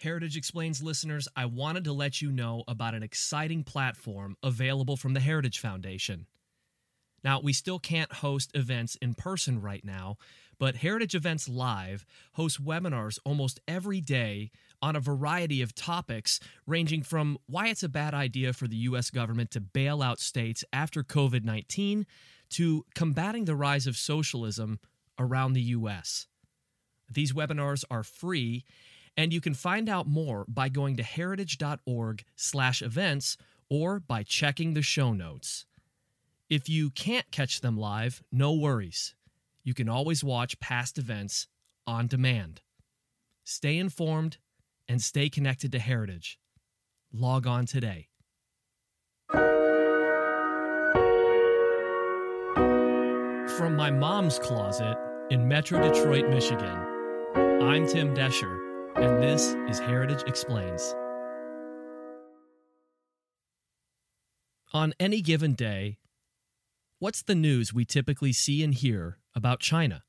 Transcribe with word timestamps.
Heritage 0.00 0.36
Explains 0.36 0.82
listeners, 0.82 1.26
I 1.34 1.46
wanted 1.46 1.84
to 1.84 1.92
let 1.92 2.22
you 2.22 2.30
know 2.30 2.62
about 2.68 2.94
an 2.94 3.02
exciting 3.02 3.64
platform 3.64 4.36
available 4.42 4.96
from 4.96 5.14
the 5.14 5.20
Heritage 5.20 5.58
Foundation. 5.58 6.26
Now, 7.24 7.40
we 7.40 7.52
still 7.52 7.80
can't 7.80 8.12
host 8.12 8.52
events 8.54 8.96
in 9.02 9.14
person 9.14 9.60
right 9.60 9.84
now, 9.84 10.16
but 10.60 10.76
Heritage 10.76 11.16
Events 11.16 11.48
Live 11.48 12.06
hosts 12.34 12.58
webinars 12.58 13.18
almost 13.24 13.58
every 13.66 14.00
day 14.00 14.52
on 14.80 14.94
a 14.94 15.00
variety 15.00 15.62
of 15.62 15.74
topics, 15.74 16.38
ranging 16.64 17.02
from 17.02 17.36
why 17.46 17.66
it's 17.66 17.82
a 17.82 17.88
bad 17.88 18.14
idea 18.14 18.52
for 18.52 18.68
the 18.68 18.76
U.S. 18.76 19.10
government 19.10 19.50
to 19.50 19.60
bail 19.60 20.00
out 20.00 20.20
states 20.20 20.64
after 20.72 21.02
COVID 21.02 21.44
19 21.44 22.06
to 22.50 22.84
combating 22.94 23.46
the 23.46 23.56
rise 23.56 23.88
of 23.88 23.96
socialism 23.96 24.78
around 25.18 25.54
the 25.54 25.62
U.S. 25.62 26.28
These 27.10 27.32
webinars 27.32 27.84
are 27.90 28.04
free 28.04 28.64
and 29.18 29.30
you 29.32 29.40
can 29.40 29.52
find 29.52 29.88
out 29.88 30.06
more 30.06 30.44
by 30.46 30.68
going 30.68 30.96
to 30.96 31.02
heritage.org/events 31.02 33.36
or 33.68 33.98
by 33.98 34.22
checking 34.22 34.74
the 34.74 34.80
show 34.80 35.12
notes. 35.12 35.66
If 36.48 36.68
you 36.68 36.90
can't 36.90 37.28
catch 37.32 37.60
them 37.60 37.76
live, 37.76 38.22
no 38.30 38.54
worries. 38.54 39.16
You 39.64 39.74
can 39.74 39.88
always 39.88 40.22
watch 40.22 40.60
past 40.60 40.98
events 40.98 41.48
on 41.84 42.06
demand. 42.06 42.60
Stay 43.42 43.76
informed 43.76 44.36
and 44.88 45.02
stay 45.02 45.28
connected 45.28 45.72
to 45.72 45.80
Heritage. 45.80 46.38
Log 47.12 47.44
on 47.46 47.66
today. 47.66 48.06
From 53.58 53.74
my 53.74 53.90
mom's 53.90 54.38
closet 54.38 54.96
in 55.30 55.48
Metro 55.48 55.82
Detroit, 55.82 56.30
Michigan, 56.30 56.78
I'm 57.60 57.88
Tim 57.88 58.14
Doescher 58.14 58.67
and 59.00 59.22
this 59.22 59.54
is 59.68 59.78
Heritage 59.78 60.24
Explains. 60.26 60.92
On 64.72 64.92
any 64.98 65.22
given 65.22 65.54
day, 65.54 65.98
what's 66.98 67.22
the 67.22 67.36
news 67.36 67.72
we 67.72 67.84
typically 67.84 68.32
see 68.32 68.64
and 68.64 68.74
hear 68.74 69.18
about 69.36 69.60
China? 69.60 70.02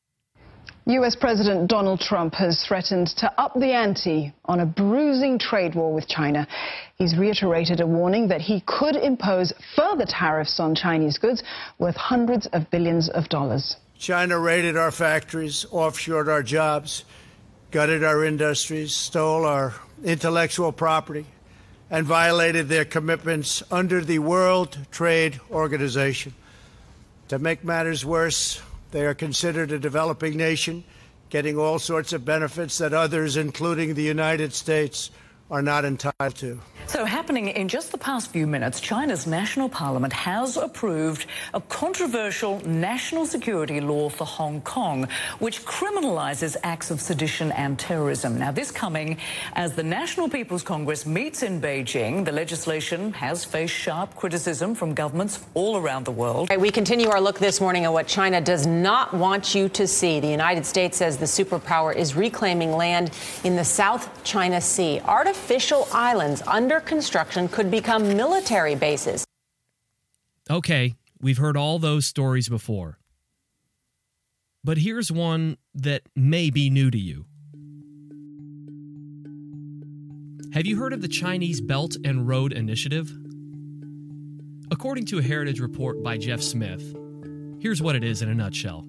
U.S. 0.88 1.16
President 1.16 1.70
Donald 1.70 2.00
Trump 2.00 2.34
has 2.34 2.66
threatened 2.66 3.10
to 3.18 3.32
up 3.40 3.54
the 3.54 3.72
ante 3.72 4.34
on 4.46 4.62
a 4.62 4.66
bruising 4.66 5.38
trade 5.38 5.76
war 5.76 5.94
with 5.94 6.08
China. 6.08 6.48
He's 6.96 7.16
reiterated 7.16 7.82
a 7.82 7.86
warning 7.86 8.28
that 8.30 8.42
he 8.42 8.64
could 8.66 8.96
impose 8.96 9.54
further 9.76 10.06
tariffs 10.08 10.60
on 10.60 10.74
Chinese 10.74 11.20
goods 11.20 11.44
worth 11.78 11.96
hundreds 11.96 12.48
of 12.54 12.72
billions 12.72 13.08
of 13.10 13.30
dollars. 13.30 13.76
China 14.00 14.40
raided 14.40 14.76
our 14.76 14.90
factories, 14.90 15.64
offshored 15.72 16.28
our 16.28 16.42
jobs, 16.42 17.06
gutted 17.72 18.04
our 18.04 18.24
industries, 18.24 18.96
stole 18.96 19.46
our 19.46 19.74
intellectual 20.04 20.72
property, 20.72 21.26
and 21.90 22.06
violated 22.06 22.68
their 22.68 22.86
commitments 22.86 23.64
under 23.72 24.02
the 24.02 24.20
World 24.20 24.78
Trade 24.92 25.40
Organization. 25.52 26.34
To 27.30 27.40
make 27.40 27.64
matters 27.64 28.06
worse, 28.06 28.62
they 28.92 29.06
are 29.06 29.14
considered 29.14 29.72
a 29.72 29.80
developing 29.80 30.36
nation, 30.36 30.84
getting 31.30 31.58
all 31.58 31.80
sorts 31.80 32.14
of 32.14 32.26
benefits 32.26 32.80
that 32.80 32.94
others, 32.94 33.38
including 33.38 33.94
the 33.94 34.04
United 34.04 34.54
States, 34.54 35.12
are 35.52 35.62
not 35.62 35.86
entitled 35.86 36.36
to. 36.36 36.60
So, 36.90 37.06
happening 37.06 37.50
in 37.50 37.68
just 37.68 37.92
the 37.92 38.00
past 38.00 38.32
few 38.32 38.48
minutes, 38.48 38.82
China's 38.82 39.28
national 39.28 39.70
parliament 39.70 40.12
has 40.12 40.58
approved 40.58 41.28
a 41.54 41.62
controversial 41.62 42.66
national 42.66 43.28
security 43.28 43.80
law 43.80 44.10
for 44.10 44.26
Hong 44.26 44.60
Kong, 44.62 45.08
which 45.38 45.64
criminalizes 45.66 46.58
acts 46.64 46.90
of 46.90 47.00
sedition 47.00 47.52
and 47.52 47.78
terrorism. 47.78 48.40
Now, 48.40 48.52
this 48.52 48.72
coming 48.72 49.18
as 49.54 49.76
the 49.76 49.84
National 49.84 50.30
People's 50.30 50.64
Congress 50.64 51.06
meets 51.06 51.44
in 51.44 51.62
Beijing. 51.62 52.26
The 52.26 52.32
legislation 52.32 53.14
has 53.14 53.46
faced 53.46 53.76
sharp 53.76 54.16
criticism 54.16 54.74
from 54.74 54.96
governments 54.96 55.46
all 55.54 55.78
around 55.78 56.06
the 56.06 56.12
world. 56.12 56.50
We 56.58 56.72
continue 56.72 57.10
our 57.10 57.22
look 57.22 57.38
this 57.38 57.62
morning 57.62 57.86
at 57.86 57.94
what 57.94 58.08
China 58.08 58.42
does 58.42 58.66
not 58.66 59.14
want 59.14 59.54
you 59.54 59.70
to 59.70 59.86
see. 59.86 60.20
The 60.20 60.28
United 60.28 60.66
States 60.66 60.98
says 60.98 61.18
the 61.18 61.26
superpower 61.28 61.96
is 61.96 62.16
reclaiming 62.16 62.72
land 62.72 63.12
in 63.44 63.56
the 63.56 63.64
South 63.64 64.24
China 64.24 64.60
Sea. 64.60 65.02
Artificial 65.02 65.88
islands 65.94 66.42
under 66.48 66.79
construction 66.80 67.48
could 67.48 67.70
become 67.72 68.16
military 68.16 68.76
bases. 68.76 69.26
Okay, 70.50 70.96
we've 71.22 71.38
heard 71.38 71.56
all 71.56 71.80
those 71.80 72.06
stories 72.06 72.50
before. 72.50 72.98
But 74.64 74.80
here's 74.80 75.12
one 75.12 75.58
that 75.74 76.04
may 76.16 76.50
be 76.50 76.70
new 76.70 76.92
to 76.92 76.98
you. 76.98 77.26
Have 80.54 80.66
you 80.66 80.78
heard 80.78 80.94
of 80.94 81.02
the 81.02 81.08
Chinese 81.08 81.62
Belt 81.62 81.96
and 82.04 82.28
Road 82.28 82.52
Initiative? 82.52 83.12
According 84.72 85.06
to 85.08 85.20
a 85.20 85.22
Heritage 85.22 85.60
report 85.60 86.04
by 86.04 86.18
Jeff 86.18 86.42
Smith, 86.42 86.96
here's 87.62 87.82
what 87.82 87.96
it 87.96 88.04
is 88.04 88.22
in 88.22 88.30
a 88.30 88.36
nutshell. 88.36 88.86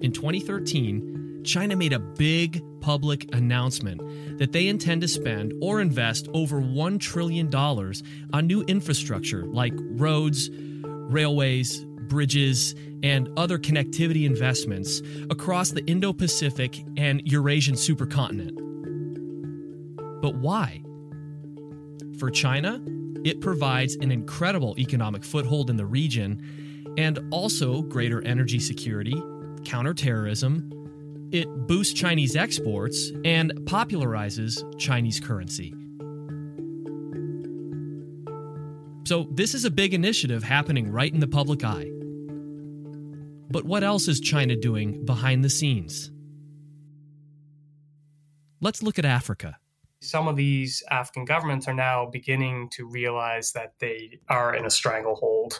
In 0.00 0.12
2013, 0.12 1.27
China 1.48 1.74
made 1.74 1.94
a 1.94 1.98
big 1.98 2.62
public 2.82 3.34
announcement 3.34 4.38
that 4.38 4.52
they 4.52 4.68
intend 4.68 5.00
to 5.00 5.08
spend 5.08 5.54
or 5.62 5.80
invest 5.80 6.28
over 6.34 6.60
$1 6.60 7.00
trillion 7.00 7.52
on 7.54 8.46
new 8.46 8.60
infrastructure 8.64 9.46
like 9.46 9.72
roads, 9.74 10.50
railways, 10.52 11.86
bridges, 12.08 12.74
and 13.02 13.30
other 13.38 13.58
connectivity 13.58 14.26
investments 14.26 15.00
across 15.30 15.70
the 15.70 15.82
Indo 15.86 16.12
Pacific 16.12 16.84
and 16.98 17.22
Eurasian 17.24 17.76
supercontinent. 17.76 18.54
But 20.20 20.34
why? 20.34 20.82
For 22.18 22.30
China, 22.30 22.78
it 23.24 23.40
provides 23.40 23.94
an 23.96 24.12
incredible 24.12 24.74
economic 24.78 25.24
foothold 25.24 25.70
in 25.70 25.78
the 25.78 25.86
region 25.86 26.42
and 26.98 27.18
also 27.30 27.80
greater 27.80 28.20
energy 28.26 28.58
security, 28.58 29.22
counterterrorism, 29.64 30.72
it 31.32 31.48
boosts 31.66 31.92
Chinese 31.92 32.36
exports 32.36 33.10
and 33.24 33.52
popularizes 33.64 34.62
Chinese 34.78 35.20
currency. 35.20 35.74
So, 39.06 39.26
this 39.30 39.54
is 39.54 39.64
a 39.64 39.70
big 39.70 39.94
initiative 39.94 40.42
happening 40.42 40.90
right 40.90 41.12
in 41.12 41.20
the 41.20 41.26
public 41.26 41.64
eye. 41.64 41.90
But 43.50 43.64
what 43.64 43.82
else 43.82 44.08
is 44.08 44.20
China 44.20 44.54
doing 44.54 45.04
behind 45.06 45.42
the 45.42 45.48
scenes? 45.48 46.10
Let's 48.60 48.82
look 48.82 48.98
at 48.98 49.04
Africa. 49.04 49.56
Some 50.00 50.28
of 50.28 50.36
these 50.36 50.82
African 50.90 51.24
governments 51.24 51.66
are 51.66 51.74
now 51.74 52.06
beginning 52.06 52.68
to 52.72 52.86
realize 52.86 53.52
that 53.52 53.72
they 53.80 54.20
are 54.28 54.54
in 54.54 54.64
a 54.64 54.70
stranglehold. 54.70 55.58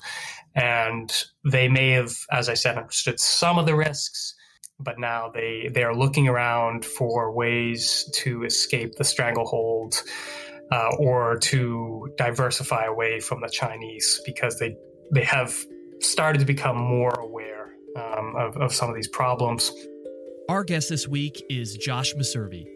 And 0.55 1.11
they 1.45 1.69
may 1.69 1.91
have, 1.91 2.13
as 2.31 2.49
I 2.49 2.55
said, 2.55 2.77
understood 2.77 3.19
some 3.19 3.59
of 3.59 3.67
the 3.67 3.75
risks, 3.75 4.35
but 4.81 4.99
now 4.99 5.31
they 5.33 5.69
they 5.73 5.83
are 5.83 5.95
looking 5.95 6.29
around 6.29 6.85
for 6.85 7.33
ways 7.33 8.09
to 8.15 8.45
escape 8.45 8.95
the 8.95 9.05
stranglehold 9.05 10.03
uh, 10.71 10.91
or 10.99 11.37
to 11.39 12.13
diversify 12.17 12.85
away 12.85 13.21
from 13.21 13.41
the 13.41 13.49
Chinese 13.49 14.21
because 14.25 14.59
they 14.59 14.77
they 15.13 15.25
have 15.25 15.57
started 16.01 16.39
to 16.39 16.45
become 16.45 16.77
more 16.77 17.13
aware 17.19 17.75
um, 17.97 18.35
of, 18.37 18.57
of 18.57 18.73
some 18.73 18.89
of 18.89 18.95
these 18.95 19.09
problems. 19.09 19.73
Our 20.49 20.65
guest 20.65 20.89
this 20.89 21.09
week 21.09 21.45
is 21.51 21.77
Josh 21.77 22.15
Meservey, 22.15 22.67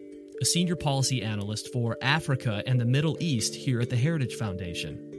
a 0.41 0.45
senior 0.45 0.75
policy 0.75 1.21
analyst 1.23 1.71
for 1.71 1.97
Africa 2.01 2.61
and 2.67 2.79
the 2.79 2.85
Middle 2.85 3.17
East 3.19 3.55
here 3.55 3.79
at 3.79 3.89
the 3.89 3.95
Heritage 3.95 4.35
Foundation. 4.35 5.09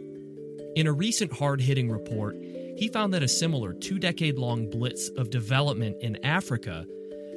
In 0.77 0.87
a 0.87 0.93
recent 0.93 1.33
hard 1.33 1.61
hitting 1.61 1.91
report, 1.91 2.37
he 2.77 2.89
found 2.89 3.15
that 3.15 3.23
a 3.23 3.29
similar 3.29 3.73
two 3.73 3.99
decade 3.99 4.39
long 4.39 4.69
blitz 4.69 5.09
of 5.11 5.31
development 5.31 5.97
in 6.01 6.23
Africa 6.25 6.87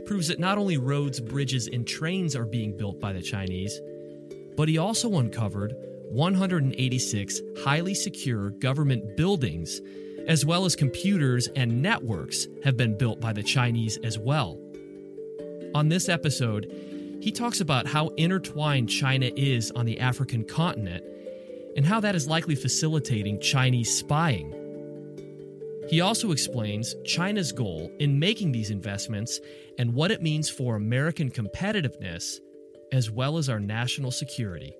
proves 0.05 0.27
that 0.29 0.39
not 0.39 0.57
only 0.57 0.77
roads, 0.77 1.19
bridges, 1.19 1.67
and 1.67 1.85
trains 1.85 2.35
are 2.35 2.45
being 2.45 2.75
built 2.75 2.99
by 2.99 3.13
the 3.13 3.21
Chinese, 3.21 3.79
but 4.55 4.67
he 4.67 4.77
also 4.77 5.17
uncovered 5.17 5.75
186 6.09 7.41
highly 7.59 7.93
secure 7.93 8.49
government 8.51 9.17
buildings, 9.17 9.81
as 10.27 10.45
well 10.45 10.65
as 10.65 10.75
computers 10.75 11.47
and 11.55 11.81
networks, 11.81 12.47
have 12.63 12.77
been 12.77 12.97
built 12.97 13.19
by 13.19 13.33
the 13.33 13.43
Chinese 13.43 13.97
as 13.97 14.17
well. 14.17 14.57
On 15.75 15.89
this 15.89 16.09
episode, 16.09 16.71
he 17.21 17.31
talks 17.31 17.59
about 17.59 17.87
how 17.87 18.07
intertwined 18.17 18.89
China 18.89 19.29
is 19.35 19.71
on 19.71 19.85
the 19.85 19.99
African 19.99 20.43
continent 20.45 21.03
and 21.75 21.85
how 21.85 21.99
that 21.99 22.15
is 22.15 22.27
likely 22.27 22.55
facilitating 22.55 23.39
Chinese 23.39 23.95
spying. 23.95 24.66
He 25.89 26.01
also 26.01 26.31
explains 26.31 26.95
China's 27.05 27.51
goal 27.51 27.89
in 27.99 28.19
making 28.19 28.51
these 28.51 28.71
investments 28.71 29.39
and 29.79 29.93
what 29.93 30.11
it 30.11 30.21
means 30.21 30.49
for 30.49 30.75
American 30.75 31.31
competitiveness 31.31 32.39
as 32.91 33.09
well 33.09 33.37
as 33.37 33.49
our 33.49 33.59
national 33.59 34.11
security. 34.11 34.75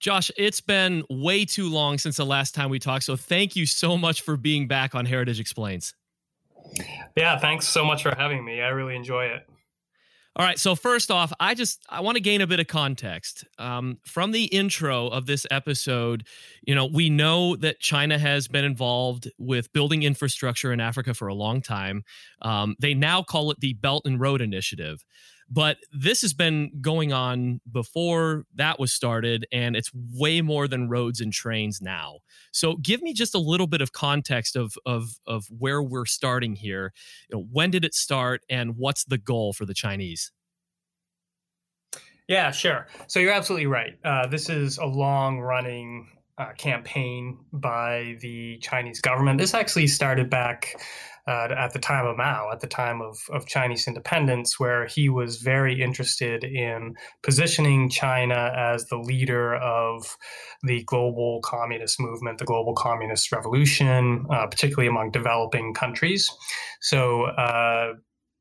Josh, 0.00 0.30
it's 0.38 0.62
been 0.62 1.04
way 1.10 1.44
too 1.44 1.68
long 1.68 1.98
since 1.98 2.16
the 2.16 2.24
last 2.24 2.54
time 2.54 2.70
we 2.70 2.78
talked, 2.78 3.04
so 3.04 3.16
thank 3.16 3.54
you 3.54 3.66
so 3.66 3.98
much 3.98 4.22
for 4.22 4.38
being 4.38 4.66
back 4.66 4.94
on 4.94 5.04
Heritage 5.04 5.38
Explains. 5.38 5.94
Yeah, 7.16 7.38
thanks 7.38 7.68
so 7.68 7.84
much 7.84 8.02
for 8.02 8.14
having 8.16 8.44
me. 8.44 8.62
I 8.62 8.68
really 8.68 8.96
enjoy 8.96 9.24
it. 9.26 9.46
All 10.36 10.46
right. 10.46 10.58
So 10.58 10.76
first 10.76 11.10
off, 11.10 11.32
I 11.40 11.54
just 11.54 11.82
I 11.88 12.00
want 12.00 12.16
to 12.16 12.20
gain 12.20 12.40
a 12.40 12.46
bit 12.46 12.60
of 12.60 12.68
context 12.68 13.44
um, 13.58 13.98
from 14.04 14.30
the 14.30 14.44
intro 14.44 15.08
of 15.08 15.26
this 15.26 15.44
episode. 15.50 16.24
You 16.62 16.74
know, 16.76 16.86
we 16.86 17.10
know 17.10 17.56
that 17.56 17.80
China 17.80 18.16
has 18.16 18.46
been 18.46 18.64
involved 18.64 19.28
with 19.38 19.72
building 19.72 20.04
infrastructure 20.04 20.72
in 20.72 20.80
Africa 20.80 21.14
for 21.14 21.26
a 21.26 21.34
long 21.34 21.60
time. 21.60 22.04
Um, 22.42 22.76
they 22.78 22.94
now 22.94 23.22
call 23.24 23.50
it 23.50 23.58
the 23.60 23.74
Belt 23.74 24.06
and 24.06 24.20
Road 24.20 24.40
Initiative. 24.40 25.04
But 25.50 25.78
this 25.92 26.22
has 26.22 26.32
been 26.32 26.70
going 26.80 27.12
on 27.12 27.60
before 27.70 28.44
that 28.54 28.78
was 28.78 28.92
started, 28.92 29.46
and 29.52 29.76
it's 29.76 29.90
way 29.94 30.40
more 30.40 30.68
than 30.68 30.88
roads 30.88 31.20
and 31.20 31.32
trains 31.32 31.80
now. 31.82 32.18
So, 32.52 32.76
give 32.76 33.02
me 33.02 33.12
just 33.12 33.34
a 33.34 33.38
little 33.38 33.66
bit 33.66 33.80
of 33.80 33.92
context 33.92 34.56
of 34.56 34.74
of 34.86 35.18
of 35.26 35.46
where 35.50 35.82
we're 35.82 36.06
starting 36.06 36.54
here. 36.54 36.92
You 37.28 37.38
know, 37.38 37.46
when 37.50 37.70
did 37.70 37.84
it 37.84 37.94
start, 37.94 38.42
and 38.48 38.76
what's 38.76 39.04
the 39.04 39.18
goal 39.18 39.52
for 39.52 39.64
the 39.64 39.74
Chinese? 39.74 40.32
Yeah, 42.30 42.52
sure. 42.52 42.86
So 43.08 43.18
you're 43.18 43.32
absolutely 43.32 43.66
right. 43.66 43.98
Uh, 44.04 44.28
this 44.28 44.48
is 44.48 44.78
a 44.78 44.86
long 44.86 45.40
running 45.40 46.06
uh, 46.38 46.52
campaign 46.56 47.38
by 47.52 48.18
the 48.20 48.58
Chinese 48.58 49.00
government. 49.00 49.38
This 49.38 49.52
actually 49.52 49.88
started 49.88 50.30
back 50.30 50.80
uh, 51.30 51.54
at 51.56 51.72
the 51.72 51.78
time 51.78 52.06
of 52.06 52.16
Mao, 52.16 52.50
at 52.52 52.58
the 52.58 52.66
time 52.66 53.00
of, 53.00 53.16
of 53.30 53.46
Chinese 53.46 53.86
independence, 53.86 54.58
where 54.58 54.86
he 54.86 55.08
was 55.08 55.36
very 55.36 55.80
interested 55.80 56.42
in 56.42 56.96
positioning 57.22 57.88
China 57.88 58.52
as 58.56 58.86
the 58.86 58.96
leader 58.96 59.54
of 59.54 60.16
the 60.64 60.82
global 60.84 61.40
communist 61.44 62.00
movement, 62.00 62.38
the 62.38 62.44
global 62.44 62.74
communist 62.74 63.30
revolution, 63.30 64.26
uh, 64.30 64.46
particularly 64.48 64.88
among 64.88 65.12
developing 65.12 65.72
countries. 65.72 66.28
So, 66.80 67.26
uh, 67.26 67.94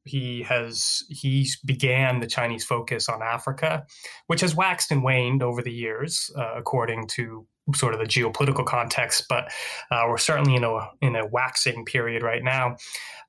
he 0.06 0.42
has 0.44 1.04
he 1.10 1.48
began 1.66 2.20
the 2.20 2.26
Chinese 2.28 2.64
focus 2.66 3.08
on 3.10 3.22
Africa, 3.22 3.86
which 4.26 4.42
has 4.42 4.56
waxed 4.56 4.92
and 4.92 5.04
waned 5.04 5.44
over 5.44 5.62
the 5.62 5.74
years, 5.74 6.32
uh, 6.36 6.54
according 6.56 7.08
to 7.10 7.46
sort 7.76 7.94
of 7.94 8.00
the 8.00 8.06
geopolitical 8.06 8.66
context, 8.66 9.26
but 9.30 9.52
uh, 9.92 10.04
we're 10.08 10.18
certainly 10.18 10.56
in 10.56 10.64
a 10.64 10.90
in 11.02 11.16
a 11.16 11.26
waxing 11.26 11.86
period 11.86 12.24
right 12.24 12.44
now. 12.44 12.78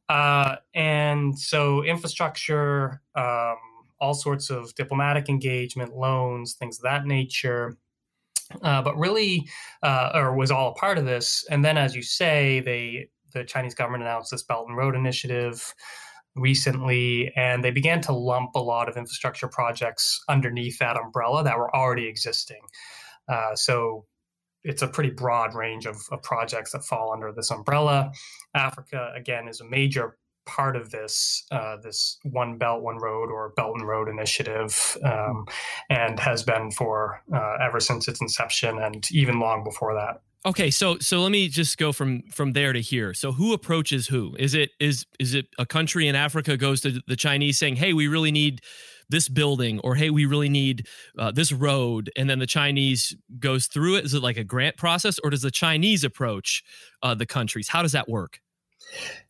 Uh, 0.09 0.57
and 0.75 1.39
so 1.39 1.85
infrastructure, 1.85 3.01
um, 3.15 3.57
all 4.01 4.15
sorts 4.15 4.51
of 4.51 4.75
diplomatic 4.75 5.29
engagement, 5.29 5.95
loans, 5.97 6.55
things 6.55 6.79
of 6.79 6.83
that 6.83 7.07
nature. 7.07 7.77
Uh, 8.63 8.83
but 8.83 8.99
really, 8.99 9.49
uh, 9.85 10.11
or 10.13 10.35
was 10.35 10.51
all 10.51 10.71
a 10.71 10.75
part 10.75 10.99
of 10.99 11.05
this. 11.05 11.45
And 11.51 11.65
then, 11.65 11.79
as 11.79 11.95
you 11.95 12.03
say, 12.03 12.59
they 12.61 13.09
the 13.33 13.45
Chinese 13.45 13.75
government 13.75 14.03
announced 14.03 14.33
this 14.33 14.43
Belt 14.43 14.67
and 14.69 14.77
Road 14.77 14.97
Initiative 14.97 15.73
recently, 16.35 17.33
and 17.37 17.63
they 17.63 17.71
began 17.71 18.01
to 18.03 18.13
lump 18.13 18.51
a 18.55 18.61
lot 18.61 18.89
of 18.89 18.97
infrastructure 18.97 19.49
projects 19.49 20.23
underneath 20.29 20.79
that 20.79 20.97
umbrella 20.97 21.45
that 21.45 21.57
were 21.57 21.75
already 21.75 22.07
existing. 22.07 22.61
Uh, 23.29 23.55
so 23.55 24.05
it's 24.65 24.83
a 24.83 24.89
pretty 24.89 25.11
broad 25.11 25.55
range 25.55 25.87
of, 25.87 25.97
of 26.11 26.23
projects 26.23 26.73
that 26.73 26.85
fall 26.85 27.12
under 27.12 27.33
this 27.33 27.51
umbrella. 27.51 28.12
Africa, 28.55 29.12
again, 29.17 29.49
is 29.49 29.61
a 29.61 29.65
major 29.65 30.17
part 30.47 30.75
of 30.75 30.91
this 30.91 31.45
uh, 31.51 31.77
this 31.83 32.19
one 32.25 32.59
belt 32.59 32.83
one 32.83 32.97
road 32.97 33.31
or 33.31 33.51
belt 33.57 33.77
and 33.77 33.87
road 33.87 34.09
initiative 34.09 34.97
um, 35.05 35.47
and 35.91 36.19
has 36.19 36.43
been 36.43 36.71
for 36.73 37.23
uh, 37.33 37.57
ever 37.61 37.79
since 37.79 38.09
its 38.09 38.21
inception 38.21 38.79
and 38.79 39.11
even 39.12 39.39
long 39.39 39.62
before 39.62 39.95
that. 39.95 40.23
Okay 40.45 40.71
so 40.71 40.99
so 40.99 41.21
let 41.21 41.31
me 41.31 41.49
just 41.49 41.79
go 41.79 41.93
from 41.93 42.23
from 42.33 42.53
there 42.53 42.73
to 42.73 42.81
here. 42.81 43.15
So 43.15 43.33
who 43.33 43.53
approaches 43.53 44.09
who? 44.09 44.35
Is 44.39 44.55
it 44.55 44.71
is 44.81 45.07
is 45.19 45.35
it 45.35 45.47
a 45.59 45.67
country 45.67 46.09
in 46.09 46.17
africa 46.17 46.57
goes 46.57 46.81
to 46.81 47.01
the 47.07 47.17
chinese 47.17 47.59
saying 47.59 47.77
hey 47.77 47.93
we 47.93 48.09
really 48.09 48.33
need 48.33 48.61
this 49.11 49.29
building 49.29 49.81
or 49.81 49.95
hey 49.95 50.11
we 50.11 50.25
really 50.25 50.49
need 50.49 50.87
uh, 51.19 51.31
this 51.31 51.53
road 51.53 52.11
and 52.17 52.29
then 52.31 52.39
the 52.39 52.47
chinese 52.47 53.17
goes 53.39 53.67
through 53.67 53.97
it 53.97 54.05
is 54.05 54.15
it 54.15 54.23
like 54.23 54.37
a 54.37 54.45
grant 54.45 54.77
process 54.77 55.19
or 55.23 55.31
does 55.31 55.43
the 55.43 55.51
chinese 55.51 56.05
approach 56.05 56.62
uh, 57.03 57.15
the 57.15 57.27
countries 57.27 57.69
how 57.69 57.83
does 57.83 57.93
that 57.93 58.09
work 58.09 58.41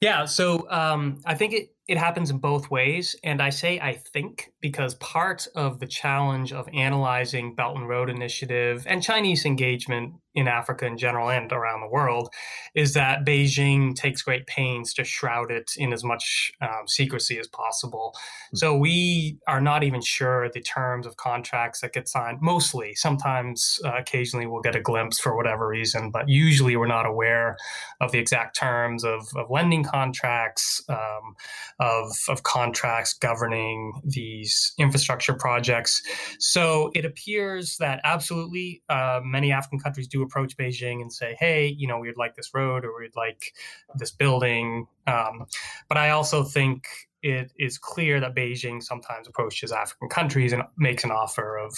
yeah 0.00 0.24
so 0.24 0.70
um, 0.70 1.20
i 1.24 1.34
think 1.34 1.52
it 1.52 1.70
it 1.90 1.98
happens 1.98 2.30
in 2.30 2.38
both 2.38 2.70
ways. 2.70 3.16
And 3.24 3.42
I 3.42 3.50
say 3.50 3.80
I 3.80 3.94
think 3.94 4.52
because 4.60 4.94
part 4.96 5.46
of 5.54 5.80
the 5.80 5.86
challenge 5.86 6.52
of 6.52 6.68
analyzing 6.72 7.54
Belt 7.54 7.76
and 7.76 7.88
Road 7.88 8.10
Initiative 8.10 8.84
and 8.86 9.02
Chinese 9.02 9.44
engagement 9.44 10.14
in 10.34 10.46
Africa 10.46 10.86
in 10.86 10.96
general 10.96 11.28
and 11.28 11.50
around 11.52 11.80
the 11.80 11.88
world 11.88 12.32
is 12.74 12.94
that 12.94 13.24
Beijing 13.24 13.96
takes 13.96 14.22
great 14.22 14.46
pains 14.46 14.94
to 14.94 15.02
shroud 15.02 15.50
it 15.50 15.72
in 15.76 15.92
as 15.92 16.04
much 16.04 16.52
um, 16.62 16.86
secrecy 16.86 17.38
as 17.38 17.48
possible. 17.48 18.14
Hmm. 18.50 18.56
So 18.56 18.76
we 18.76 19.38
are 19.48 19.60
not 19.60 19.82
even 19.82 20.00
sure 20.00 20.48
the 20.48 20.60
terms 20.60 21.06
of 21.06 21.16
contracts 21.16 21.80
that 21.80 21.92
get 21.92 22.08
signed. 22.08 22.38
Mostly, 22.40 22.94
sometimes, 22.94 23.80
uh, 23.84 23.96
occasionally, 23.98 24.46
we'll 24.46 24.60
get 24.60 24.76
a 24.76 24.80
glimpse 24.80 25.18
for 25.18 25.34
whatever 25.34 25.66
reason, 25.66 26.10
but 26.10 26.28
usually 26.28 26.76
we're 26.76 26.86
not 26.86 27.06
aware 27.06 27.56
of 28.00 28.12
the 28.12 28.18
exact 28.18 28.56
terms 28.56 29.04
of, 29.04 29.28
of 29.34 29.50
lending 29.50 29.82
contracts. 29.82 30.82
Um, 30.88 31.34
of, 31.80 32.12
of 32.28 32.42
contracts 32.42 33.14
governing 33.14 34.02
these 34.04 34.49
infrastructure 34.78 35.34
projects. 35.34 36.02
So 36.38 36.90
it 36.94 37.04
appears 37.04 37.76
that 37.78 38.00
absolutely 38.04 38.82
uh, 38.88 39.20
many 39.22 39.52
African 39.52 39.78
countries 39.78 40.08
do 40.08 40.22
approach 40.22 40.56
Beijing 40.56 41.00
and 41.00 41.12
say, 41.12 41.36
hey, 41.38 41.66
you 41.66 41.86
know, 41.86 41.98
we'd 41.98 42.16
like 42.16 42.34
this 42.36 42.50
road 42.54 42.84
or 42.84 42.98
we'd 42.98 43.16
like 43.16 43.54
this 43.96 44.10
building. 44.10 44.86
Um, 45.06 45.46
but 45.88 45.98
I 45.98 46.10
also 46.10 46.44
think 46.44 46.86
it 47.22 47.52
is 47.58 47.78
clear 47.78 48.20
that 48.20 48.34
Beijing 48.34 48.82
sometimes 48.82 49.28
approaches 49.28 49.72
African 49.72 50.08
countries 50.08 50.52
and 50.52 50.62
makes 50.78 51.04
an 51.04 51.10
offer 51.10 51.58
of, 51.58 51.76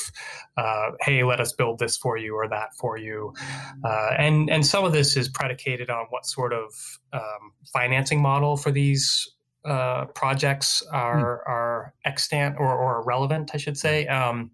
uh, 0.56 0.92
"Hey, 1.00 1.25
let 1.25 1.40
us 1.40 1.52
build 1.52 1.78
this 1.78 1.96
for 1.96 2.16
you 2.16 2.36
or 2.36 2.48
that 2.48 2.75
for 2.78 2.96
you," 2.96 3.34
uh, 3.84 4.10
and 4.18 4.50
and 4.50 4.64
some 4.64 4.84
of 4.84 4.92
this 4.92 5.16
is 5.16 5.28
predicated 5.28 5.90
on 5.90 6.06
what 6.10 6.26
sort 6.26 6.52
of 6.52 6.72
um, 7.12 7.52
financing 7.72 8.22
model 8.22 8.56
for 8.56 8.70
these 8.70 9.28
uh, 9.64 10.06
projects 10.06 10.82
are 10.91 11.43
mm. 11.47 11.50
are 11.50 11.94
extant 12.05 12.56
or, 12.59 12.75
or 12.75 13.03
relevant, 13.05 13.50
I 13.55 13.59
should 13.59 13.76
say. 13.76 14.06
Um, 14.06 14.50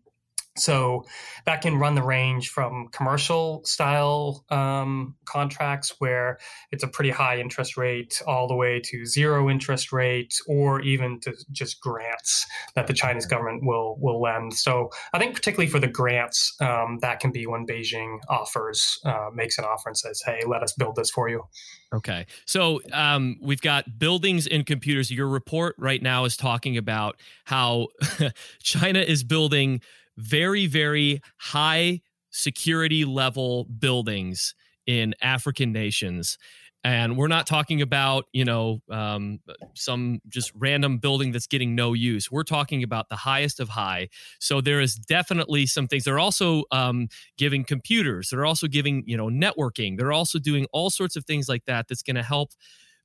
so 0.58 1.04
that 1.46 1.62
can 1.62 1.76
run 1.76 1.94
the 1.94 2.02
range 2.02 2.50
from 2.50 2.88
commercial 2.88 3.64
style 3.64 4.44
um, 4.50 5.14
contracts 5.24 5.94
where 5.98 6.38
it's 6.72 6.82
a 6.82 6.88
pretty 6.88 7.10
high 7.10 7.38
interest 7.38 7.76
rate 7.76 8.20
all 8.26 8.48
the 8.48 8.54
way 8.54 8.80
to 8.80 9.06
zero 9.06 9.48
interest 9.48 9.92
rate 9.92 10.40
or 10.46 10.80
even 10.80 11.20
to 11.20 11.34
just 11.52 11.80
grants 11.80 12.46
that 12.74 12.86
the 12.86 12.92
Chinese 12.92 13.26
government 13.26 13.64
will 13.64 13.96
will 14.00 14.20
lend. 14.20 14.54
So 14.54 14.90
I 15.12 15.18
think 15.18 15.34
particularly 15.34 15.70
for 15.70 15.78
the 15.78 15.88
grants, 15.88 16.54
um, 16.60 16.98
that 17.00 17.20
can 17.20 17.32
be 17.32 17.46
when 17.46 17.66
Beijing 17.66 18.18
offers 18.28 18.98
uh, 19.04 19.30
makes 19.34 19.58
an 19.58 19.64
offer 19.64 19.88
and 19.88 19.96
says, 19.96 20.22
"Hey, 20.24 20.42
let 20.46 20.62
us 20.62 20.72
build 20.72 20.96
this 20.96 21.10
for 21.10 21.28
you." 21.28 21.44
Okay. 21.92 22.26
So 22.44 22.80
um, 22.92 23.36
we've 23.40 23.60
got 23.60 23.98
buildings 23.98 24.46
and 24.46 24.66
computers. 24.66 25.10
Your 25.10 25.28
report 25.28 25.74
right 25.78 26.02
now 26.02 26.24
is 26.24 26.36
talking 26.36 26.76
about 26.76 27.18
how 27.44 27.88
China 28.62 28.98
is 28.98 29.24
building 29.24 29.80
very, 30.18 30.66
very 30.66 31.20
high 31.38 32.00
security 32.30 33.04
level 33.04 33.64
buildings 33.64 34.54
in 34.86 35.14
African 35.22 35.72
nations. 35.72 36.36
And 36.84 37.16
we're 37.16 37.28
not 37.28 37.46
talking 37.46 37.82
about, 37.82 38.26
you 38.32 38.44
know, 38.44 38.80
um, 38.90 39.40
some 39.74 40.20
just 40.28 40.52
random 40.54 40.98
building 40.98 41.32
that's 41.32 41.48
getting 41.48 41.74
no 41.74 41.92
use. 41.92 42.30
We're 42.30 42.44
talking 42.44 42.82
about 42.82 43.08
the 43.08 43.16
highest 43.16 43.58
of 43.58 43.68
high. 43.68 44.08
So 44.38 44.60
there 44.60 44.80
is 44.80 44.94
definitely 44.94 45.66
some 45.66 45.88
things. 45.88 46.04
They're 46.04 46.20
also 46.20 46.64
um, 46.70 47.08
giving 47.36 47.64
computers. 47.64 48.28
They're 48.30 48.46
also 48.46 48.68
giving, 48.68 49.02
you 49.06 49.16
know, 49.16 49.26
networking. 49.26 49.98
They're 49.98 50.12
also 50.12 50.38
doing 50.38 50.66
all 50.72 50.88
sorts 50.88 51.16
of 51.16 51.24
things 51.24 51.48
like 51.48 51.64
that. 51.66 51.88
That's 51.88 52.02
going 52.02 52.16
to 52.16 52.22
help. 52.22 52.52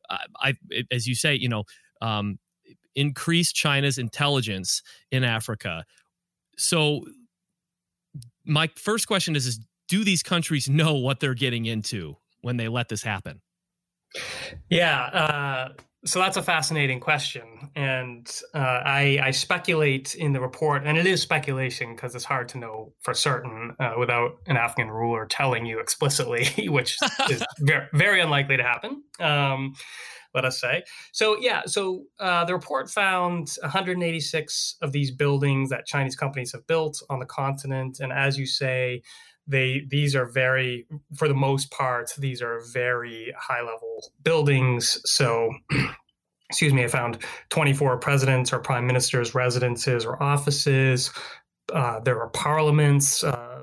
Uh, 0.10 0.18
I, 0.40 0.54
as 0.92 1.08
you 1.08 1.16
say, 1.16 1.34
you 1.34 1.50
know, 1.50 1.64
um, 2.00 2.38
increase 2.96 3.52
China's 3.52 3.98
intelligence 3.98 4.84
in 5.12 5.24
Africa 5.24 5.84
so 6.58 7.06
my 8.46 8.70
first 8.76 9.08
question 9.08 9.36
is, 9.36 9.46
is 9.46 9.60
do 9.88 10.04
these 10.04 10.24
countries 10.24 10.70
know 10.70 10.96
what 10.96 11.20
they're 11.20 11.34
getting 11.34 11.66
into 11.66 12.18
when 12.42 12.58
they 12.58 12.68
let 12.68 12.90
this 12.90 13.04
happen? 13.04 13.42
Yeah, 14.70 15.02
uh, 15.02 15.70
so 16.06 16.20
that's 16.20 16.38
a 16.38 16.44
fascinating 16.44 17.00
question, 17.00 17.72
and 17.76 18.30
uh, 18.54 18.58
I, 18.86 19.20
I, 19.24 19.32
speculate 19.32 20.16
in 20.16 20.34
the 20.34 20.40
report, 20.40 20.84
and 20.86 20.98
it 20.98 21.08
is 21.08 21.22
speculation 21.22 21.96
because 21.96 22.14
it's 22.14 22.26
hard 22.26 22.50
to 22.50 22.58
know 22.58 22.94
for 23.02 23.14
certain 23.14 23.76
uh, 23.80 23.94
without 23.98 24.38
an 24.48 24.58
African 24.58 24.92
ruler 24.92 25.26
telling 25.26 25.66
you 25.66 25.80
explicitly, 25.80 26.68
which 26.70 26.98
is 27.30 27.44
very, 27.60 27.88
very 27.94 28.22
unlikely 28.22 28.58
to 28.58 28.64
happen. 28.64 29.04
Um, 29.20 29.74
let 30.34 30.46
us 30.46 30.60
say. 30.60 30.84
So 31.12 31.38
yeah, 31.40 31.64
so 31.66 32.06
uh, 32.20 32.46
the 32.46 32.54
report 32.54 32.90
found 32.90 33.50
186 33.62 34.78
of 34.82 34.92
these 34.92 35.12
buildings 35.12 35.70
that 35.70 35.86
Chinese 35.86 36.16
companies 36.16 36.52
have 36.54 36.66
built 36.68 37.02
on 37.10 37.20
the 37.20 37.26
continent, 37.26 38.00
and 38.00 38.12
as 38.12 38.38
you 38.38 38.46
say, 38.46 39.02
they 39.48 39.84
these 39.90 40.16
are 40.16 40.26
very, 40.26 40.88
for 41.16 41.28
the 41.28 41.34
most 41.34 41.72
part, 41.72 42.14
these 42.18 42.42
are 42.42 42.62
very 42.72 43.34
high 43.38 43.62
level 43.62 44.12
buildings. 44.24 45.00
So. 45.06 45.52
excuse 46.50 46.72
me, 46.72 46.84
I 46.84 46.88
found 46.88 47.18
24 47.50 47.98
presidents 47.98 48.54
or 48.54 48.60
prime 48.60 48.86
ministers' 48.86 49.34
residences 49.34 50.06
or 50.06 50.22
offices. 50.22 51.10
Uh, 51.74 52.00
there 52.02 52.22
are 52.22 52.30
parliaments 52.30 53.24
uh, 53.24 53.54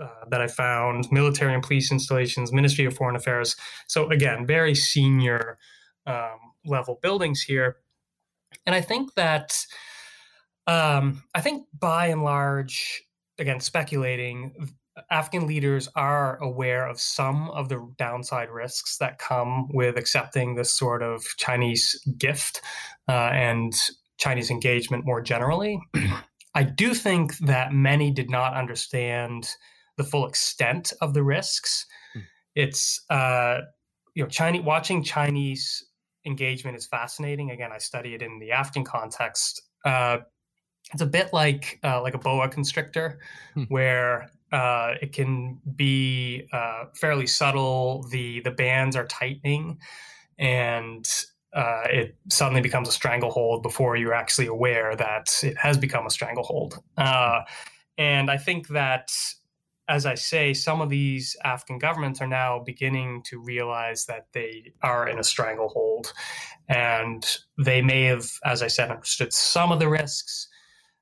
uh, 0.00 0.08
that 0.28 0.40
I 0.40 0.48
found, 0.48 1.06
military 1.12 1.54
and 1.54 1.62
police 1.62 1.92
installations, 1.92 2.52
Ministry 2.52 2.84
of 2.84 2.96
Foreign 2.96 3.14
Affairs. 3.14 3.54
So, 3.86 4.10
again, 4.10 4.46
very 4.46 4.74
senior 4.74 5.58
um, 6.06 6.38
level 6.64 6.98
buildings 7.02 7.42
here. 7.42 7.76
And 8.66 8.74
I 8.74 8.80
think 8.80 9.14
that, 9.14 9.64
um, 10.66 11.22
I 11.34 11.40
think 11.40 11.66
by 11.78 12.06
and 12.06 12.22
large, 12.22 13.02
again, 13.38 13.60
speculating, 13.60 14.70
African 15.10 15.46
leaders 15.46 15.88
are 15.94 16.36
aware 16.42 16.86
of 16.86 17.00
some 17.00 17.50
of 17.50 17.68
the 17.68 17.86
downside 17.96 18.50
risks 18.50 18.98
that 18.98 19.18
come 19.18 19.68
with 19.72 19.96
accepting 19.96 20.54
this 20.54 20.72
sort 20.72 21.02
of 21.02 21.24
Chinese 21.38 22.00
gift 22.18 22.60
uh, 23.08 23.30
and 23.32 23.72
Chinese 24.18 24.50
engagement 24.50 25.04
more 25.04 25.22
generally. 25.22 25.80
I 26.54 26.64
do 26.64 26.92
think 26.92 27.38
that 27.38 27.72
many 27.72 28.10
did 28.10 28.30
not 28.30 28.54
understand 28.54 29.48
the 29.96 30.04
full 30.04 30.26
extent 30.26 30.92
of 31.00 31.14
the 31.14 31.22
risks. 31.22 31.86
Mm. 32.14 32.22
It's 32.54 33.04
uh, 33.08 33.58
you 34.14 34.22
know, 34.22 34.28
Chinese 34.28 34.62
watching 34.62 35.02
Chinese 35.02 35.84
engagement 36.24 36.76
is 36.76 36.86
fascinating. 36.86 37.50
Again, 37.50 37.70
I 37.72 37.78
study 37.78 38.14
it 38.14 38.22
in 38.22 38.38
the 38.38 38.52
African 38.52 38.84
context. 38.84 39.62
Uh, 39.84 40.18
it's 40.92 41.02
a 41.02 41.06
bit 41.06 41.32
like 41.32 41.78
uh, 41.84 42.02
like 42.02 42.14
a 42.14 42.18
boa 42.18 42.48
constrictor, 42.48 43.20
hmm. 43.54 43.64
where 43.64 44.30
uh, 44.52 44.94
it 45.00 45.12
can 45.12 45.58
be 45.76 46.48
uh, 46.52 46.86
fairly 46.94 47.26
subtle. 47.26 48.06
The 48.10 48.40
the 48.40 48.50
bands 48.50 48.96
are 48.96 49.06
tightening, 49.06 49.78
and 50.38 51.08
uh, 51.54 51.82
it 51.90 52.16
suddenly 52.28 52.62
becomes 52.62 52.88
a 52.88 52.92
stranglehold 52.92 53.62
before 53.62 53.96
you're 53.96 54.14
actually 54.14 54.46
aware 54.46 54.96
that 54.96 55.38
it 55.42 55.56
has 55.56 55.76
become 55.76 56.06
a 56.06 56.10
stranglehold. 56.10 56.78
Uh, 56.96 57.40
and 57.98 58.30
I 58.30 58.38
think 58.38 58.68
that, 58.68 59.12
as 59.92 60.06
I 60.06 60.14
say, 60.14 60.54
some 60.54 60.80
of 60.80 60.88
these 60.88 61.36
African 61.44 61.78
governments 61.78 62.22
are 62.22 62.26
now 62.26 62.58
beginning 62.64 63.22
to 63.26 63.38
realize 63.38 64.06
that 64.06 64.26
they 64.32 64.72
are 64.82 65.06
in 65.06 65.18
a 65.18 65.24
stranglehold, 65.24 66.14
and 66.66 67.22
they 67.58 67.82
may 67.82 68.04
have, 68.04 68.26
as 68.42 68.62
I 68.62 68.68
said, 68.68 68.90
understood 68.90 69.34
some 69.34 69.70
of 69.70 69.80
the 69.80 69.90
risks. 69.90 70.48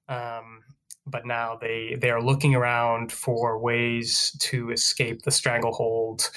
Um, 0.08 0.62
but 1.06 1.24
now 1.24 1.56
they 1.60 1.96
they 2.00 2.10
are 2.10 2.20
looking 2.20 2.56
around 2.56 3.12
for 3.12 3.60
ways 3.60 4.36
to 4.40 4.70
escape 4.70 5.22
the 5.22 5.30
stranglehold 5.30 6.28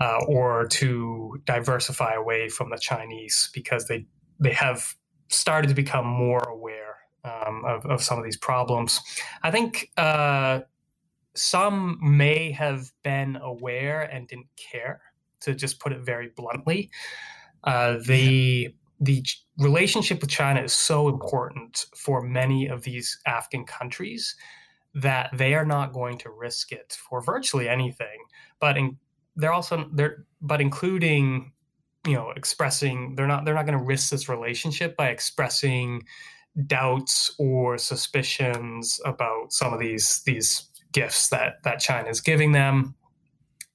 uh, 0.00 0.24
or 0.26 0.66
to 0.68 1.38
diversify 1.44 2.14
away 2.14 2.48
from 2.48 2.70
the 2.70 2.78
Chinese 2.78 3.50
because 3.52 3.86
they 3.86 4.06
they 4.40 4.52
have 4.54 4.94
started 5.28 5.68
to 5.68 5.74
become 5.74 6.06
more 6.06 6.42
aware 6.48 6.96
um, 7.24 7.64
of, 7.66 7.84
of 7.86 8.02
some 8.02 8.18
of 8.18 8.24
these 8.24 8.36
problems. 8.38 8.98
I 9.42 9.50
think 9.50 9.90
uh, 9.98 10.60
some 11.34 11.98
may 12.02 12.52
have 12.52 12.90
been 13.02 13.36
aware 13.36 14.02
and 14.02 14.28
didn't 14.28 14.48
care, 14.56 15.00
to 15.40 15.54
just 15.54 15.80
put 15.80 15.92
it 15.92 16.00
very 16.04 16.30
bluntly. 16.36 16.90
Uh, 17.64 17.98
the 18.06 18.74
the 19.00 19.24
relationship 19.58 20.20
with 20.20 20.30
China 20.30 20.62
is 20.62 20.72
so 20.72 21.08
important 21.08 21.86
for 21.96 22.22
many 22.22 22.68
of 22.68 22.82
these 22.84 23.18
African 23.26 23.64
countries 23.64 24.36
that 24.94 25.30
they 25.32 25.54
are 25.54 25.64
not 25.64 25.92
going 25.92 26.18
to 26.18 26.30
risk 26.30 26.70
it 26.70 26.96
for 27.08 27.20
virtually 27.20 27.68
anything. 27.68 28.18
But 28.60 28.76
in, 28.76 28.98
they're 29.36 29.52
also 29.52 29.88
they're 29.92 30.24
but 30.40 30.60
including 30.60 31.52
you 32.06 32.14
know 32.14 32.32
expressing 32.36 33.14
they're 33.16 33.26
not 33.26 33.44
they're 33.44 33.54
not 33.54 33.66
going 33.66 33.78
to 33.78 33.84
risk 33.84 34.10
this 34.10 34.28
relationship 34.28 34.96
by 34.96 35.08
expressing 35.08 36.02
doubts 36.66 37.34
or 37.38 37.78
suspicions 37.78 39.00
about 39.04 39.52
some 39.52 39.72
of 39.72 39.80
these 39.80 40.22
these 40.26 40.68
gifts 40.92 41.28
that 41.30 41.62
that 41.64 41.80
China 41.80 42.08
is 42.08 42.20
giving 42.20 42.52
them. 42.52 42.94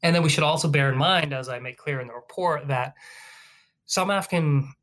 And 0.03 0.15
then 0.15 0.23
we 0.23 0.29
should 0.29 0.43
also 0.43 0.67
bear 0.67 0.91
in 0.91 0.97
mind, 0.97 1.33
as 1.33 1.49
I 1.49 1.59
make 1.59 1.77
clear 1.77 1.99
in 1.99 2.07
the 2.07 2.13
report, 2.13 2.67
that 2.67 2.93
some 3.85 4.11
African 4.11 4.73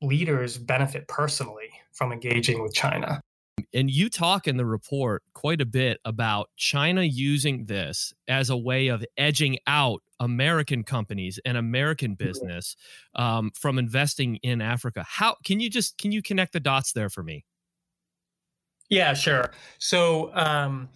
leaders 0.00 0.56
benefit 0.56 1.06
personally 1.08 1.70
from 1.92 2.12
engaging 2.12 2.62
with 2.62 2.72
China. 2.72 3.20
And 3.74 3.90
you 3.90 4.08
talk 4.08 4.46
in 4.46 4.56
the 4.56 4.64
report 4.64 5.22
quite 5.34 5.60
a 5.60 5.66
bit 5.66 5.98
about 6.04 6.48
China 6.56 7.02
using 7.02 7.66
this 7.66 8.14
as 8.26 8.50
a 8.50 8.56
way 8.56 8.88
of 8.88 9.04
edging 9.16 9.58
out 9.66 10.02
American 10.20 10.84
companies 10.84 11.38
and 11.44 11.56
American 11.56 12.12
mm-hmm. 12.12 12.24
business 12.24 12.76
um, 13.14 13.50
from 13.54 13.78
investing 13.78 14.36
in 14.36 14.60
Africa. 14.60 15.04
How 15.06 15.36
can 15.44 15.60
you 15.60 15.68
just 15.68 15.98
can 15.98 16.12
you 16.12 16.22
connect 16.22 16.52
the 16.52 16.60
dots 16.60 16.92
there 16.92 17.10
for 17.10 17.22
me? 17.22 17.44
Yeah, 18.88 19.12
sure. 19.12 19.50
So 19.78 20.30
um, 20.34 20.88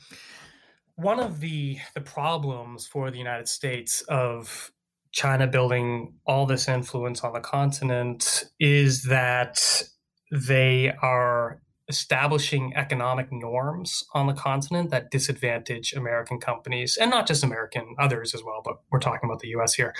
one 0.96 1.20
of 1.20 1.40
the 1.40 1.78
the 1.94 2.00
problems 2.00 2.86
for 2.86 3.10
the 3.10 3.18
United 3.18 3.48
States 3.48 4.02
of 4.08 4.72
China 5.12 5.46
building 5.46 6.14
all 6.26 6.46
this 6.46 6.68
influence 6.68 7.22
on 7.22 7.32
the 7.32 7.40
continent 7.40 8.44
is 8.58 9.04
that 9.04 9.82
they 10.30 10.92
are 11.02 11.60
establishing 11.88 12.72
economic 12.74 13.30
norms 13.30 14.04
on 14.14 14.26
the 14.26 14.32
continent 14.32 14.90
that 14.90 15.10
disadvantage 15.10 15.92
American 15.92 16.38
companies 16.38 16.96
and 16.98 17.10
not 17.10 17.26
just 17.26 17.44
American, 17.44 17.94
others 17.98 18.34
as 18.34 18.42
well, 18.42 18.62
but 18.64 18.76
we're 18.90 19.00
talking 19.00 19.28
about 19.28 19.40
the 19.40 19.48
US 19.48 19.74
here. 19.74 19.94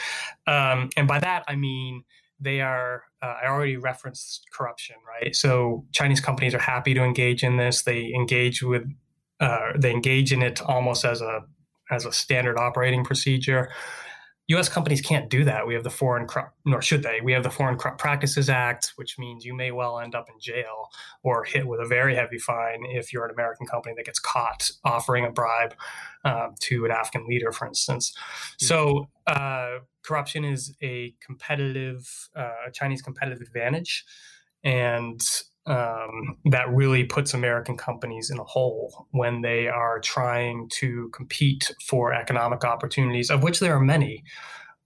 Um, 0.46 0.88
and 0.96 1.06
by 1.06 1.18
that, 1.18 1.44
I 1.48 1.56
mean, 1.56 2.04
they 2.40 2.60
are, 2.60 3.04
uh, 3.20 3.34
I 3.42 3.46
already 3.48 3.76
referenced 3.76 4.46
corruption, 4.52 4.96
right? 5.06 5.34
So 5.34 5.84
Chinese 5.92 6.20
companies 6.20 6.54
are 6.54 6.60
happy 6.60 6.94
to 6.94 7.02
engage 7.02 7.44
in 7.44 7.56
this. 7.56 7.82
They 7.82 8.12
engage 8.14 8.62
with, 8.62 8.84
uh, 9.42 9.72
they 9.76 9.90
engage 9.90 10.32
in 10.32 10.40
it 10.40 10.62
almost 10.62 11.04
as 11.04 11.20
a, 11.20 11.40
as 11.90 12.06
a 12.06 12.12
standard 12.12 12.56
operating 12.56 13.04
procedure. 13.04 13.68
U.S. 14.48 14.68
companies 14.68 15.00
can't 15.00 15.30
do 15.30 15.44
that. 15.44 15.66
We 15.66 15.74
have 15.74 15.84
the 15.84 15.90
Foreign 15.90 16.26
Crop, 16.26 16.54
nor 16.64 16.82
should 16.82 17.02
they. 17.02 17.20
We 17.22 17.32
have 17.32 17.42
the 17.42 17.50
Foreign 17.50 17.78
Corrupt 17.78 17.98
Practices 17.98 18.48
Act, 18.48 18.92
which 18.96 19.18
means 19.18 19.44
you 19.44 19.54
may 19.54 19.70
well 19.70 19.98
end 19.98 20.14
up 20.14 20.28
in 20.28 20.38
jail 20.40 20.88
or 21.22 21.44
hit 21.44 21.66
with 21.66 21.80
a 21.80 21.86
very 21.86 22.14
heavy 22.14 22.38
fine 22.38 22.84
if 22.84 23.12
you're 23.12 23.24
an 23.24 23.30
American 23.30 23.66
company 23.66 23.94
that 23.96 24.04
gets 24.04 24.18
caught 24.18 24.70
offering 24.84 25.24
a 25.24 25.30
bribe 25.30 25.74
um, 26.24 26.54
to 26.60 26.84
an 26.84 26.90
African 26.90 27.26
leader, 27.26 27.52
for 27.52 27.66
instance. 27.66 28.12
Mm-hmm. 28.12 28.66
So 28.66 29.08
uh, 29.26 29.78
corruption 30.02 30.44
is 30.44 30.74
a 30.82 31.14
competitive, 31.24 32.28
uh, 32.36 32.70
Chinese 32.72 33.00
competitive 33.00 33.40
advantage, 33.40 34.04
and 34.64 35.20
um, 35.66 36.36
that 36.46 36.68
really 36.70 37.04
puts 37.04 37.34
American 37.34 37.76
companies 37.76 38.30
in 38.30 38.38
a 38.38 38.44
hole 38.44 39.06
when 39.12 39.42
they 39.42 39.68
are 39.68 40.00
trying 40.00 40.68
to 40.70 41.08
compete 41.14 41.70
for 41.86 42.12
economic 42.12 42.64
opportunities, 42.64 43.30
of 43.30 43.42
which 43.42 43.60
there 43.60 43.74
are 43.74 43.80
many 43.80 44.24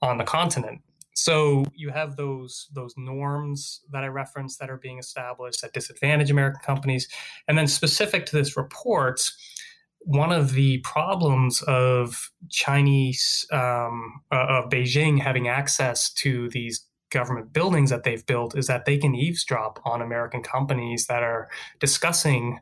on 0.02 0.18
the 0.18 0.25
continent. 0.25 0.83
So 1.14 1.64
you 1.75 1.88
have 1.90 2.16
those 2.16 2.68
those 2.75 2.95
norms 2.99 3.80
that 3.90 4.04
I 4.04 4.09
referenced 4.09 4.59
that 4.61 4.68
are 4.68 4.76
being 4.76 4.99
established 4.99 5.62
that 5.62 5.73
disadvantage 5.73 6.30
American 6.30 6.61
companies, 6.61 7.09
and 7.49 7.56
then 7.56 7.66
specific 7.66 8.26
to 8.26 8.37
this 8.37 8.54
report, 8.54 9.30
one 10.00 10.30
of 10.30 10.52
the 10.52 10.78
problems 10.78 11.62
of 11.62 12.30
Chinese 12.50 13.47
um, 13.50 14.21
uh, 14.30 14.47
of 14.47 14.71
Beijing 14.71 15.18
having 15.18 15.49
access 15.49 16.12
to 16.14 16.50
these 16.50 16.87
government 17.10 17.52
buildings 17.52 17.90
that 17.90 18.02
they've 18.04 18.26
built 18.26 18.56
is 18.56 18.66
that 18.66 18.84
they 18.84 18.98
can 18.98 19.14
eavesdrop 19.14 19.80
on 19.84 20.02
American 20.02 20.42
companies 20.42 21.06
that 21.06 21.22
are 21.22 21.48
discussing 21.78 22.58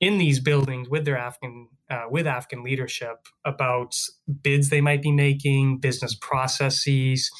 in 0.00 0.18
these 0.18 0.40
buildings 0.40 0.88
with 0.88 1.04
their 1.04 1.18
African 1.18 1.68
uh, 1.90 2.04
with 2.10 2.26
African 2.26 2.62
leadership 2.62 3.26
about 3.44 3.96
bids 4.42 4.68
they 4.68 4.80
might 4.80 5.02
be 5.02 5.10
making, 5.10 5.78
business 5.78 6.14
processes, 6.14 7.30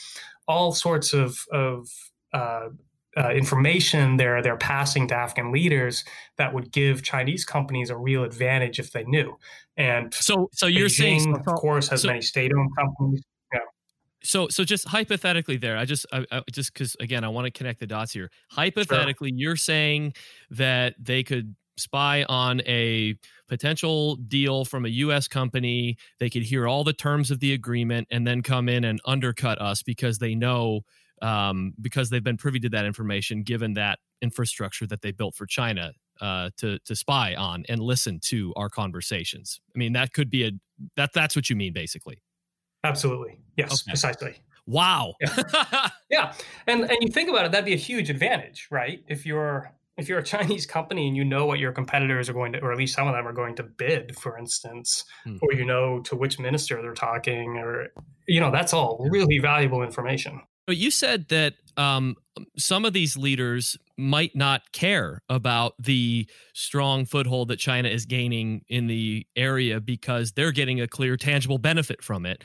all 0.47 0.73
sorts 0.73 1.13
of 1.13 1.39
of 1.53 1.89
uh, 2.33 2.69
uh, 3.17 3.31
information 3.31 4.17
they're 4.17 4.43
they're 4.43 4.57
passing 4.57 5.07
to 5.09 5.15
African 5.15 5.53
leaders 5.53 6.05
that 6.37 6.53
would 6.53 6.73
give 6.73 7.03
Chinese 7.03 7.45
companies 7.45 7.91
a 7.91 7.97
real 7.97 8.25
advantage 8.25 8.79
if 8.79 8.93
they 8.93 9.05
knew. 9.05 9.37
And 9.77 10.13
so, 10.13 10.49
so 10.53 10.67
you're 10.67 10.89
Beijing, 10.89 11.21
saying, 11.21 11.35
of 11.35 11.55
course, 11.55 11.89
has 11.89 12.03
so, 12.03 12.09
many 12.09 12.21
state-owned 12.21 12.71
companies 12.77 13.23
so 14.23 14.49
so 14.49 14.65
just 14.65 14.87
hypothetically 14.89 15.57
there 15.57 15.77
i 15.77 15.85
just 15.85 16.07
I, 16.13 16.25
I 16.31 16.43
just 16.53 16.73
because 16.73 16.97
again 17.01 17.25
i 17.25 17.29
want 17.29 17.47
to 17.47 17.51
connect 17.51 17.81
the 17.81 17.87
dots 17.87 18.13
here. 18.13 18.31
Hypothetically 18.51 19.31
sure. 19.31 19.39
you're 19.39 19.57
saying 19.57 20.15
that 20.51 20.95
they 20.99 21.23
could 21.23 21.55
spy 21.77 22.25
on 22.29 22.61
a 22.67 23.15
potential 23.49 24.17
deal 24.17 24.65
from 24.65 24.85
a 24.85 24.89
us 24.89 25.29
company 25.29 25.97
they 26.19 26.29
could 26.29 26.43
hear 26.43 26.67
all 26.67 26.83
the 26.85 26.93
terms 26.93 27.31
of 27.31 27.41
the 27.41 27.53
agreement 27.53 28.09
and 28.11 28.27
then 28.27 28.43
come 28.43 28.69
in 28.69 28.85
and 28.85 29.01
undercut 29.05 29.61
us 29.61 29.83
because 29.83 30.19
they 30.19 30.35
know 30.35 30.81
um, 31.21 31.75
because 31.81 32.11
they've 32.11 32.25
been 32.25 32.37
privy 32.37 32.61
to 32.61 32.69
that 32.69 32.85
information 32.85 33.43
given 33.43 33.75
that 33.75 33.99
infrastructure 34.21 34.87
that 34.87 35.03
they 35.03 35.13
built 35.13 35.35
for 35.35 35.47
china 35.47 35.93
uh, 36.21 36.51
to 36.57 36.79
to 36.81 36.97
spy 36.97 37.35
on 37.35 37.65
and 37.69 37.81
listen 37.81 38.19
to 38.21 38.53
our 38.57 38.69
conversations. 38.69 39.61
I 39.75 39.79
mean 39.79 39.93
that 39.93 40.13
could 40.13 40.31
be 40.31 40.45
a 40.45 40.51
that 40.97 41.13
that's 41.15 41.37
what 41.37 41.49
you 41.49 41.57
mean 41.57 41.73
basically 41.73 42.21
Absolutely. 42.89 43.39
Yes, 43.57 43.83
okay. 43.83 43.91
precisely. 43.91 44.37
Wow. 44.67 45.15
yeah. 45.21 45.89
yeah. 46.11 46.33
And 46.67 46.83
and 46.83 46.99
you 47.01 47.09
think 47.09 47.29
about 47.29 47.47
it, 47.47 47.53
that'd 47.53 47.65
be 47.65 47.75
a 47.75 47.77
huge 47.77 48.11
advantage, 48.11 48.69
right? 48.71 49.03
If 49.09 49.25
you're 49.25 49.73
if 49.99 50.09
you're 50.09 50.21
a 50.21 50.25
Chinese 50.25 50.65
company 50.65 51.09
and 51.09 51.17
you 51.17 51.25
know 51.25 51.45
what 51.45 51.59
your 51.59 51.73
competitors 51.73 52.29
are 52.29 52.33
going 52.33 52.53
to, 52.53 52.61
or 52.61 52.73
at 52.73 52.79
least 52.79 52.95
some 52.95 53.09
of 53.09 53.15
them 53.15 53.27
are 53.27 53.33
going 53.33 53.57
to 53.57 53.65
bid, 53.65 54.17
for 54.17 54.39
instance, 54.39 55.05
hmm. 55.25 55.37
or 55.43 55.53
you 55.53 55.65
know 55.65 56.01
to 56.03 56.17
which 56.17 56.39
minister 56.39 56.81
they're 56.81 56.95
talking, 56.95 57.59
or, 57.59 57.89
you 58.27 58.41
know, 58.41 58.51
that's 58.51 58.73
all 58.73 59.05
really 59.11 59.39
valuable 59.39 59.83
information. 59.83 60.41
But 60.69 60.77
you 60.77 60.91
said 60.91 61.29
that 61.31 61.55
um, 61.79 62.17
some 62.59 62.85
of 62.85 62.93
these 62.93 63.17
leaders 63.17 63.79
might 63.97 64.37
not 64.37 64.71
care 64.73 65.23
about 65.31 65.75
the 65.79 66.29
strong 66.55 67.07
foothold 67.07 67.49
that 67.49 67.59
China 67.59 67.89
is 67.89 68.07
gaining 68.07 68.63
in 68.69 68.87
the 68.87 69.27
area 69.35 69.81
because 69.81 70.33
they're 70.33 70.53
getting 70.53 70.81
a 70.81 70.87
clear, 70.87 71.17
tangible 71.17 71.59
benefit 71.59 72.05
from 72.05 72.27
it. 72.27 72.45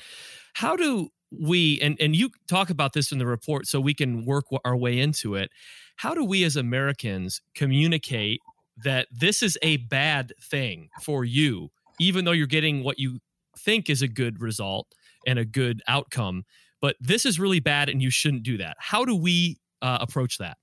How 0.56 0.77
do 0.77 1.10
we, 1.32 1.80
and, 1.82 1.98
and 2.00 2.15
you 2.15 2.30
talk 2.48 2.70
about 2.70 2.94
this 2.94 3.12
in 3.12 3.18
the 3.20 3.27
report 3.27 3.68
so 3.68 3.82
we 3.82 3.94
can 3.94 4.25
work 4.25 4.46
our 4.65 4.77
way 4.77 5.00
into 5.00 5.36
it 5.36 5.51
how 5.98 6.13
do 6.13 6.24
we 6.24 6.44
as 6.44 6.56
Americans 6.56 7.42
communicate 7.56 8.42
that 8.84 9.08
this 9.12 9.44
is 9.44 9.58
a 9.62 9.77
bad 9.77 10.34
thing 10.42 10.89
for 11.01 11.24
you, 11.24 11.70
even 12.00 12.25
though 12.25 12.32
you're 12.32 12.48
getting 12.48 12.84
what 12.84 13.00
you 13.00 13.20
think 13.60 13.89
is 13.89 14.01
a 14.01 14.08
good 14.08 14.42
result 14.42 14.88
and 15.27 15.38
a 15.38 15.46
good 15.46 15.82
outcome, 15.88 16.44
but 16.84 16.98
this 17.00 17.25
is 17.25 17.40
really 17.40 17.62
bad 17.62 17.88
and 17.88 18.02
you 18.02 18.10
shouldn't 18.10 18.44
do 18.44 18.58
that? 18.58 18.75
How 18.78 19.06
do 19.06 19.16
we 19.16 19.58
uh, 19.82 20.00
approach 20.02 20.38
that? 20.40 20.58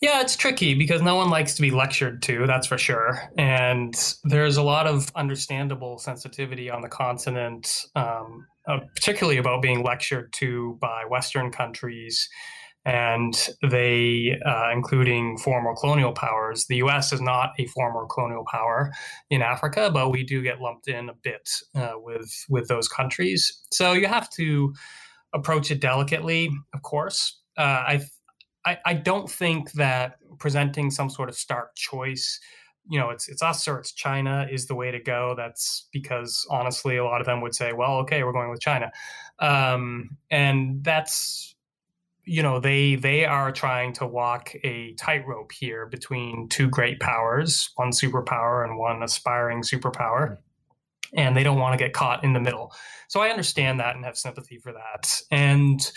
Yeah, 0.00 0.20
it's 0.20 0.34
tricky 0.34 0.74
because 0.74 1.00
no 1.02 1.14
one 1.14 1.30
likes 1.30 1.54
to 1.54 1.62
be 1.62 1.70
lectured 1.70 2.20
to, 2.22 2.44
that's 2.48 2.66
for 2.66 2.76
sure. 2.76 3.22
And 3.38 3.94
there's 4.24 4.56
a 4.56 4.62
lot 4.62 4.88
of 4.88 5.12
understandable 5.14 5.98
sensitivity 5.98 6.68
on 6.68 6.82
the 6.82 6.88
continent, 6.88 7.84
um, 7.94 8.44
uh, 8.66 8.80
particularly 8.96 9.38
about 9.38 9.62
being 9.62 9.84
lectured 9.84 10.32
to 10.32 10.76
by 10.80 11.04
Western 11.08 11.52
countries 11.52 12.28
and 12.84 13.34
they, 13.62 14.38
uh, 14.44 14.70
including 14.72 15.38
former 15.38 15.74
colonial 15.78 16.12
powers. 16.12 16.66
The 16.66 16.76
U.S. 16.76 17.12
is 17.12 17.20
not 17.20 17.50
a 17.58 17.66
former 17.66 18.06
colonial 18.06 18.44
power 18.50 18.92
in 19.30 19.40
Africa, 19.40 19.90
but 19.92 20.10
we 20.10 20.24
do 20.24 20.42
get 20.42 20.60
lumped 20.60 20.88
in 20.88 21.08
a 21.08 21.14
bit 21.14 21.48
uh, 21.74 21.92
with 21.96 22.44
with 22.48 22.68
those 22.68 22.88
countries. 22.88 23.62
So 23.70 23.92
you 23.92 24.08
have 24.08 24.30
to 24.30 24.74
approach 25.32 25.70
it 25.70 25.80
delicately, 25.80 26.50
of 26.74 26.82
course. 26.82 27.40
Uh, 27.56 27.60
I, 27.86 28.02
I 28.66 28.78
I 28.84 28.94
don't 28.94 29.30
think 29.30 29.72
that 29.72 30.16
presenting 30.38 30.90
some 30.90 31.08
sort 31.08 31.28
of 31.28 31.36
stark 31.36 31.76
choice 31.76 32.40
you 32.88 32.98
know 32.98 33.10
it's 33.10 33.28
it's 33.28 33.42
us 33.42 33.68
or 33.68 33.78
it's 33.78 33.92
China 33.92 34.46
is 34.50 34.66
the 34.66 34.74
way 34.74 34.90
to 34.90 34.98
go. 34.98 35.34
That's 35.36 35.88
because 35.92 36.46
honestly, 36.50 36.96
a 36.96 37.04
lot 37.04 37.20
of 37.20 37.26
them 37.26 37.40
would 37.40 37.54
say, 37.54 37.72
well, 37.72 37.98
okay, 37.98 38.24
we're 38.24 38.32
going 38.32 38.50
with 38.50 38.60
China, 38.60 38.90
um, 39.38 40.16
and 40.30 40.82
that's 40.82 41.54
you 42.24 42.42
know 42.42 42.60
they 42.60 42.94
they 42.94 43.24
are 43.24 43.50
trying 43.50 43.92
to 43.92 44.06
walk 44.06 44.54
a 44.62 44.94
tightrope 44.94 45.52
here 45.52 45.86
between 45.86 46.48
two 46.48 46.68
great 46.68 47.00
powers 47.00 47.70
one 47.76 47.90
superpower 47.90 48.64
and 48.64 48.78
one 48.78 49.02
aspiring 49.02 49.62
superpower 49.62 50.32
mm-hmm. 50.32 51.18
and 51.18 51.36
they 51.36 51.42
don't 51.42 51.58
want 51.58 51.76
to 51.76 51.84
get 51.84 51.92
caught 51.92 52.22
in 52.24 52.32
the 52.32 52.40
middle 52.40 52.72
so 53.08 53.20
i 53.20 53.28
understand 53.28 53.80
that 53.80 53.96
and 53.96 54.04
have 54.04 54.16
sympathy 54.16 54.58
for 54.58 54.72
that 54.72 55.20
and 55.30 55.92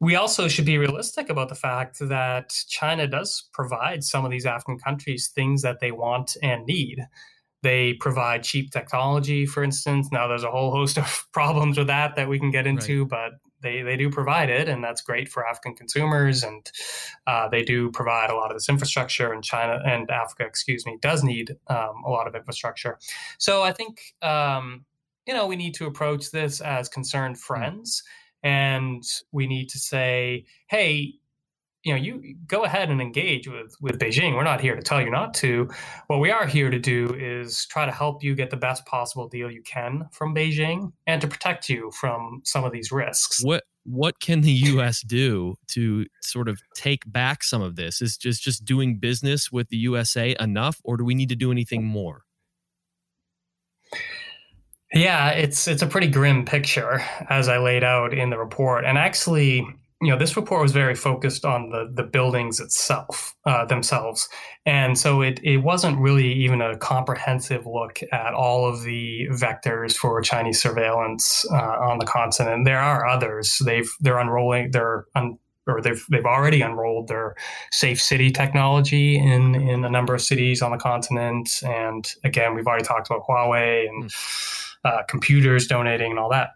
we 0.00 0.14
also 0.14 0.46
should 0.46 0.64
be 0.64 0.78
realistic 0.78 1.28
about 1.28 1.48
the 1.48 1.54
fact 1.54 1.98
that 2.00 2.52
china 2.68 3.06
does 3.06 3.48
provide 3.52 4.02
some 4.02 4.24
of 4.24 4.30
these 4.30 4.46
african 4.46 4.78
countries 4.78 5.30
things 5.34 5.62
that 5.62 5.78
they 5.80 5.92
want 5.92 6.36
and 6.42 6.66
need 6.66 6.98
they 7.62 7.92
provide 7.94 8.42
cheap 8.42 8.72
technology 8.72 9.46
for 9.46 9.62
instance 9.62 10.08
now 10.10 10.26
there's 10.26 10.44
a 10.44 10.50
whole 10.50 10.72
host 10.72 10.98
of 10.98 11.26
problems 11.32 11.78
with 11.78 11.86
that 11.86 12.16
that 12.16 12.28
we 12.28 12.40
can 12.40 12.50
get 12.50 12.66
into 12.66 13.02
right. 13.02 13.10
but 13.10 13.47
they 13.60 13.82
they 13.82 13.96
do 13.96 14.10
provide 14.10 14.50
it, 14.50 14.68
and 14.68 14.82
that's 14.82 15.00
great 15.00 15.28
for 15.28 15.46
African 15.46 15.74
consumers. 15.74 16.42
And 16.42 16.70
uh, 17.26 17.48
they 17.48 17.62
do 17.62 17.90
provide 17.90 18.30
a 18.30 18.34
lot 18.34 18.50
of 18.50 18.56
this 18.56 18.68
infrastructure, 18.68 19.32
and 19.32 19.42
China 19.42 19.80
and 19.84 20.10
Africa, 20.10 20.44
excuse 20.44 20.86
me, 20.86 20.98
does 21.00 21.22
need 21.22 21.56
um, 21.68 22.02
a 22.06 22.10
lot 22.10 22.26
of 22.26 22.34
infrastructure. 22.34 22.98
So 23.38 23.62
I 23.62 23.72
think 23.72 24.00
um, 24.22 24.84
you 25.26 25.34
know 25.34 25.46
we 25.46 25.56
need 25.56 25.74
to 25.74 25.86
approach 25.86 26.30
this 26.30 26.60
as 26.60 26.88
concerned 26.88 27.36
hmm. 27.36 27.40
friends, 27.40 28.02
and 28.42 29.02
we 29.32 29.46
need 29.46 29.68
to 29.70 29.78
say, 29.78 30.46
hey, 30.68 31.14
you 31.84 31.92
know, 31.92 32.00
you 32.00 32.36
go 32.46 32.64
ahead 32.64 32.90
and 32.90 33.00
engage 33.00 33.48
with 33.48 33.76
with 33.80 33.98
Beijing. 33.98 34.34
We're 34.34 34.44
not 34.44 34.60
here 34.60 34.74
to 34.74 34.82
tell 34.82 35.00
you 35.00 35.10
not 35.10 35.32
to. 35.34 35.68
What 36.08 36.18
we 36.18 36.30
are 36.30 36.46
here 36.46 36.70
to 36.70 36.78
do 36.78 37.14
is 37.14 37.66
try 37.66 37.86
to 37.86 37.92
help 37.92 38.22
you 38.22 38.34
get 38.34 38.50
the 38.50 38.56
best 38.56 38.84
possible 38.84 39.28
deal 39.28 39.50
you 39.50 39.62
can 39.62 40.08
from 40.12 40.34
Beijing 40.34 40.92
and 41.06 41.20
to 41.20 41.28
protect 41.28 41.68
you 41.68 41.90
from 41.92 42.42
some 42.44 42.64
of 42.64 42.72
these 42.72 42.90
risks. 42.90 43.42
What 43.44 43.64
what 43.84 44.20
can 44.20 44.40
the 44.40 44.52
US 44.52 45.02
do 45.02 45.54
to 45.68 46.06
sort 46.20 46.48
of 46.48 46.60
take 46.74 47.10
back 47.10 47.42
some 47.42 47.62
of 47.62 47.76
this? 47.76 48.02
Is 48.02 48.16
just 48.16 48.42
just 48.42 48.64
doing 48.64 48.98
business 48.98 49.52
with 49.52 49.68
the 49.68 49.78
USA 49.78 50.34
enough 50.40 50.80
or 50.84 50.96
do 50.96 51.04
we 51.04 51.14
need 51.14 51.28
to 51.28 51.36
do 51.36 51.52
anything 51.52 51.84
more? 51.84 52.24
Yeah, 54.92 55.30
it's 55.30 55.68
it's 55.68 55.82
a 55.82 55.86
pretty 55.86 56.08
grim 56.08 56.44
picture 56.44 57.02
as 57.28 57.48
I 57.48 57.58
laid 57.58 57.84
out 57.84 58.12
in 58.12 58.30
the 58.30 58.38
report. 58.38 58.84
And 58.84 58.98
actually 58.98 59.66
you 60.00 60.10
know, 60.10 60.18
this 60.18 60.36
report 60.36 60.62
was 60.62 60.72
very 60.72 60.94
focused 60.94 61.44
on 61.44 61.70
the 61.70 61.90
the 61.92 62.04
buildings 62.04 62.60
itself 62.60 63.34
uh, 63.46 63.64
themselves, 63.64 64.28
and 64.64 64.96
so 64.96 65.22
it 65.22 65.40
it 65.42 65.58
wasn't 65.58 65.98
really 65.98 66.32
even 66.32 66.60
a 66.60 66.76
comprehensive 66.78 67.66
look 67.66 67.98
at 68.12 68.32
all 68.32 68.68
of 68.68 68.82
the 68.82 69.26
vectors 69.32 69.96
for 69.96 70.20
Chinese 70.20 70.62
surveillance 70.62 71.44
uh, 71.50 71.56
on 71.80 71.98
the 71.98 72.06
continent. 72.06 72.64
There 72.64 72.78
are 72.78 73.06
others. 73.06 73.60
They've 73.64 73.90
they're 73.98 74.18
unrolling. 74.18 74.70
They're 74.70 75.06
un, 75.16 75.36
or 75.66 75.82
they've 75.82 76.04
they've 76.12 76.24
already 76.24 76.60
unrolled 76.60 77.08
their 77.08 77.34
safe 77.72 78.00
city 78.00 78.30
technology 78.30 79.18
in 79.18 79.56
in 79.56 79.84
a 79.84 79.90
number 79.90 80.14
of 80.14 80.22
cities 80.22 80.62
on 80.62 80.70
the 80.70 80.78
continent. 80.78 81.60
And 81.64 82.08
again, 82.22 82.54
we've 82.54 82.68
already 82.68 82.84
talked 82.84 83.08
about 83.08 83.24
Huawei 83.28 83.88
and 83.88 84.12
uh, 84.84 85.02
computers 85.08 85.66
donating 85.66 86.12
and 86.12 86.20
all 86.20 86.30
that, 86.30 86.50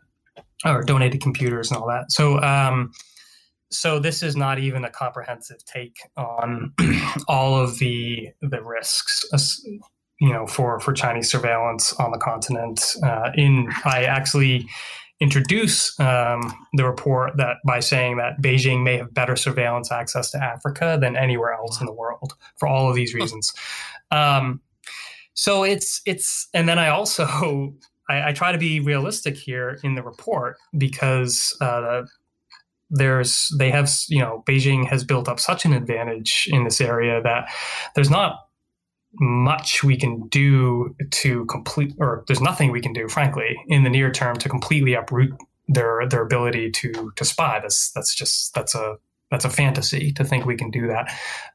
or 0.64 0.84
donated 0.84 1.20
computers 1.20 1.72
and 1.72 1.80
all 1.80 1.88
that. 1.88 2.12
So. 2.12 2.40
Um, 2.40 2.92
so 3.72 3.98
this 3.98 4.22
is 4.22 4.36
not 4.36 4.58
even 4.58 4.84
a 4.84 4.90
comprehensive 4.90 5.64
take 5.64 5.96
on 6.16 6.72
all 7.28 7.56
of 7.56 7.78
the 7.78 8.28
the 8.40 8.62
risks 8.62 9.24
you 10.20 10.32
know 10.32 10.46
for 10.46 10.78
for 10.80 10.92
Chinese 10.92 11.30
surveillance 11.30 11.92
on 11.94 12.10
the 12.10 12.18
continent 12.18 12.94
uh, 13.02 13.30
in 13.34 13.68
I 13.84 14.04
actually 14.04 14.68
introduce 15.20 15.98
um, 16.00 16.52
the 16.72 16.84
report 16.84 17.36
that 17.36 17.58
by 17.64 17.78
saying 17.78 18.16
that 18.16 18.42
Beijing 18.42 18.82
may 18.82 18.96
have 18.96 19.14
better 19.14 19.36
surveillance 19.36 19.92
access 19.92 20.32
to 20.32 20.42
Africa 20.42 20.98
than 21.00 21.16
anywhere 21.16 21.52
else 21.52 21.80
in 21.80 21.86
the 21.86 21.92
world 21.92 22.34
for 22.56 22.66
all 22.66 22.88
of 22.88 22.96
these 22.96 23.14
reasons. 23.14 23.52
Um, 24.10 24.60
so 25.34 25.62
it's 25.62 26.02
it's 26.06 26.48
and 26.54 26.68
then 26.68 26.78
I 26.78 26.88
also 26.88 27.74
I, 28.08 28.30
I, 28.30 28.32
try 28.32 28.50
to 28.50 28.58
be 28.58 28.80
realistic 28.80 29.36
here 29.36 29.78
in 29.84 29.94
the 29.94 30.02
report 30.02 30.56
because 30.76 31.56
uh, 31.60 32.02
there's 32.92 33.48
they 33.58 33.70
have 33.70 33.90
you 34.08 34.20
know 34.20 34.44
Beijing 34.46 34.86
has 34.86 35.02
built 35.02 35.28
up 35.28 35.40
such 35.40 35.64
an 35.64 35.72
advantage 35.72 36.46
in 36.50 36.64
this 36.64 36.80
area 36.80 37.20
that 37.22 37.50
there's 37.94 38.10
not 38.10 38.46
much 39.14 39.82
we 39.82 39.96
can 39.96 40.28
do 40.28 40.94
to 41.10 41.44
complete 41.46 41.94
or 41.98 42.24
there's 42.26 42.40
nothing 42.40 42.70
we 42.70 42.80
can 42.80 42.92
do 42.92 43.08
frankly 43.08 43.56
in 43.66 43.82
the 43.82 43.90
near 43.90 44.10
term 44.10 44.36
to 44.36 44.48
completely 44.48 44.94
uproot 44.94 45.32
their 45.68 46.06
their 46.08 46.22
ability 46.22 46.70
to 46.70 47.12
to 47.16 47.24
spy 47.24 47.58
that's 47.60 47.90
that's 47.92 48.14
just 48.14 48.54
that's 48.54 48.74
a 48.74 48.96
that's 49.32 49.46
a 49.46 49.50
fantasy 49.50 50.12
to 50.12 50.24
think 50.24 50.44
we 50.44 50.56
can 50.56 50.70
do 50.70 50.88
that. 50.88 51.10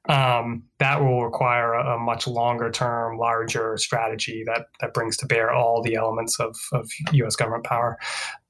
Um, 0.10 0.64
that 0.80 1.00
will 1.00 1.24
require 1.24 1.76
a, 1.76 1.96
a, 1.96 2.00
much 2.00 2.26
longer 2.26 2.72
term, 2.72 3.20
larger 3.20 3.78
strategy 3.78 4.44
that 4.48 4.66
that 4.82 4.96
brings 4.96 5.16
to 5.18 5.28
bear 5.28 5.54
all 5.54 5.84
the 5.84 5.94
elements 5.94 6.40
of, 6.40 6.56
of 6.74 6.90
U.S. 7.12 7.36
government 7.36 7.66
power. 7.66 8.00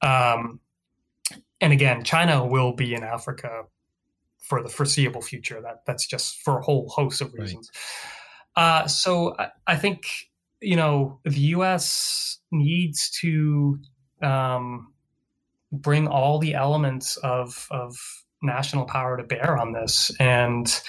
Um, 0.02 0.62
and 1.62 1.74
again, 1.74 2.04
China 2.04 2.46
will 2.46 2.74
be 2.74 2.94
in 2.94 3.04
Africa 3.04 3.64
for 4.40 4.64
the 4.64 4.70
foreseeable 4.70 5.22
future. 5.22 5.62
That 5.62 5.86
that's 5.86 6.08
just 6.08 6.40
for 6.42 6.60
a 6.60 6.62
whole 6.62 6.90
host 6.90 7.22
of 7.22 7.34
reasons. 7.34 7.72
Right. 8.56 8.64
Uh, 8.64 8.88
so 8.88 9.36
I, 9.38 9.50
I, 9.68 9.76
think 9.76 10.08
you 10.62 10.76
know 10.76 11.20
the 11.24 11.40
U.S. 11.40 12.40
needs 12.52 13.10
to 13.22 13.80
um, 14.22 14.94
bring 15.72 16.08
all 16.08 16.40
the 16.40 16.54
elements 16.54 17.18
of 17.18 17.68
of 17.72 17.96
national 18.42 18.86
power 18.86 19.18
to 19.18 19.24
bear 19.24 19.58
on 19.58 19.74
this 19.74 20.12
and 20.20 20.82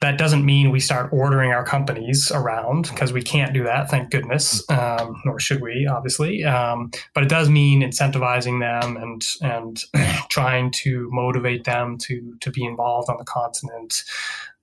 that 0.00 0.16
doesn't 0.16 0.44
mean 0.44 0.70
we 0.70 0.80
start 0.80 1.10
ordering 1.12 1.50
our 1.52 1.64
companies 1.64 2.32
around 2.32 2.88
because 2.88 3.12
we 3.12 3.22
can't 3.22 3.52
do 3.52 3.64
that, 3.64 3.90
thank 3.90 4.10
goodness, 4.10 4.64
um, 4.70 5.20
nor 5.26 5.38
should 5.38 5.60
we, 5.60 5.86
obviously. 5.86 6.42
Um, 6.42 6.90
but 7.14 7.22
it 7.22 7.28
does 7.28 7.50
mean 7.50 7.82
incentivizing 7.82 8.60
them 8.60 8.96
and 8.96 9.22
and 9.42 9.84
trying 10.30 10.70
to 10.72 11.08
motivate 11.12 11.64
them 11.64 11.98
to 11.98 12.34
to 12.40 12.50
be 12.50 12.64
involved 12.64 13.10
on 13.10 13.18
the 13.18 13.24
continent 13.24 14.02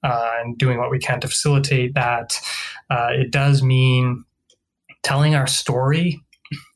uh, 0.04 0.32
and 0.42 0.58
doing 0.58 0.80
what 0.80 0.90
we 0.90 0.98
can 1.00 1.20
to 1.22 1.28
facilitate 1.28 1.94
that. 1.94 2.40
Uh, 2.90 3.10
it 3.12 3.32
does 3.32 3.62
mean 3.62 4.24
telling 5.04 5.36
our 5.36 5.48
story 5.48 6.20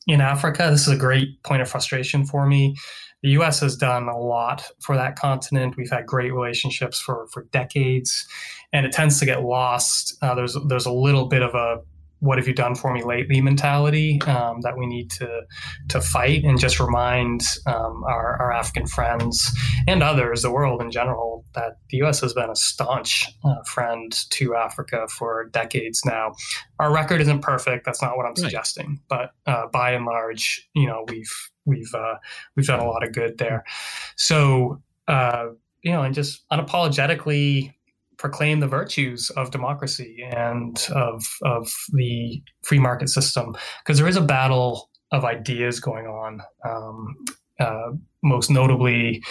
in 0.06 0.20
Africa, 0.20 0.68
this 0.70 0.82
is 0.82 0.92
a 0.92 0.96
great 0.96 1.42
point 1.42 1.62
of 1.62 1.68
frustration 1.68 2.24
for 2.24 2.46
me. 2.46 2.76
The 3.22 3.30
U.S. 3.30 3.60
has 3.60 3.76
done 3.76 4.08
a 4.08 4.18
lot 4.18 4.68
for 4.80 4.96
that 4.96 5.16
continent. 5.16 5.76
We've 5.76 5.90
had 5.90 6.06
great 6.06 6.32
relationships 6.32 7.00
for 7.00 7.26
for 7.28 7.44
decades, 7.44 8.26
and 8.72 8.84
it 8.84 8.92
tends 8.92 9.18
to 9.20 9.26
get 9.26 9.42
lost. 9.42 10.16
Uh, 10.22 10.34
there's 10.34 10.56
there's 10.66 10.86
a 10.86 10.92
little 10.92 11.26
bit 11.26 11.42
of 11.42 11.54
a 11.54 11.78
what 12.22 12.38
have 12.38 12.46
you 12.46 12.54
done 12.54 12.76
for 12.76 12.92
me 12.92 13.02
lately 13.02 13.40
mentality 13.40 14.22
um, 14.28 14.60
that 14.60 14.78
we 14.78 14.86
need 14.86 15.10
to 15.10 15.42
to 15.88 16.00
fight 16.00 16.44
and 16.44 16.58
just 16.58 16.78
remind 16.78 17.42
um, 17.66 18.04
our, 18.04 18.40
our, 18.40 18.52
African 18.52 18.86
friends 18.86 19.52
and 19.88 20.04
others, 20.04 20.42
the 20.42 20.50
world 20.50 20.80
in 20.80 20.92
general, 20.92 21.31
that 21.54 21.78
the 21.90 21.98
U.S. 21.98 22.20
has 22.20 22.32
been 22.32 22.50
a 22.50 22.56
staunch 22.56 23.26
uh, 23.44 23.62
friend 23.64 24.12
to 24.30 24.54
Africa 24.54 25.06
for 25.08 25.48
decades 25.52 26.04
now. 26.04 26.34
Our 26.78 26.92
record 26.92 27.20
isn't 27.20 27.40
perfect. 27.40 27.84
That's 27.84 28.02
not 28.02 28.16
what 28.16 28.24
I'm 28.24 28.30
right. 28.30 28.38
suggesting, 28.38 29.00
but 29.08 29.32
uh, 29.46 29.66
by 29.72 29.92
and 29.92 30.04
large, 30.04 30.68
you 30.74 30.86
know, 30.86 31.04
we've 31.08 31.50
we've 31.64 31.94
uh, 31.94 32.14
we've 32.56 32.66
done 32.66 32.80
a 32.80 32.88
lot 32.88 33.04
of 33.04 33.12
good 33.12 33.38
there. 33.38 33.64
So 34.16 34.82
uh, 35.08 35.48
you 35.82 35.92
know, 35.92 36.02
and 36.02 36.14
just 36.14 36.48
unapologetically 36.50 37.72
proclaim 38.18 38.60
the 38.60 38.68
virtues 38.68 39.30
of 39.30 39.50
democracy 39.50 40.24
and 40.30 40.86
of 40.94 41.24
of 41.42 41.72
the 41.92 42.42
free 42.62 42.78
market 42.78 43.08
system 43.08 43.54
because 43.84 43.98
there 43.98 44.08
is 44.08 44.16
a 44.16 44.22
battle 44.22 44.88
of 45.10 45.24
ideas 45.24 45.80
going 45.80 46.06
on. 46.06 46.40
Um, 46.64 47.16
uh, 47.60 47.92
most 48.22 48.50
notably, 48.50 49.22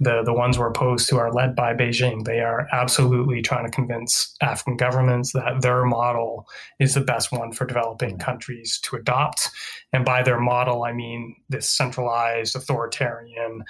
the 0.00 0.22
the 0.24 0.32
ones 0.32 0.58
we're 0.58 0.68
opposed 0.68 1.08
to 1.08 1.18
are 1.18 1.32
led 1.32 1.54
by 1.54 1.72
Beijing. 1.72 2.24
They 2.24 2.40
are 2.40 2.66
absolutely 2.72 3.42
trying 3.42 3.64
to 3.64 3.70
convince 3.70 4.34
African 4.40 4.76
governments 4.76 5.32
that 5.32 5.62
their 5.62 5.84
model 5.84 6.46
is 6.78 6.94
the 6.94 7.00
best 7.00 7.30
one 7.32 7.52
for 7.52 7.64
developing 7.64 8.18
countries 8.18 8.80
to 8.84 8.96
adopt. 8.96 9.50
And 9.92 10.04
by 10.04 10.22
their 10.22 10.40
model, 10.40 10.84
I 10.84 10.92
mean 10.92 11.36
this 11.48 11.68
centralized, 11.68 12.56
authoritarian, 12.56 13.62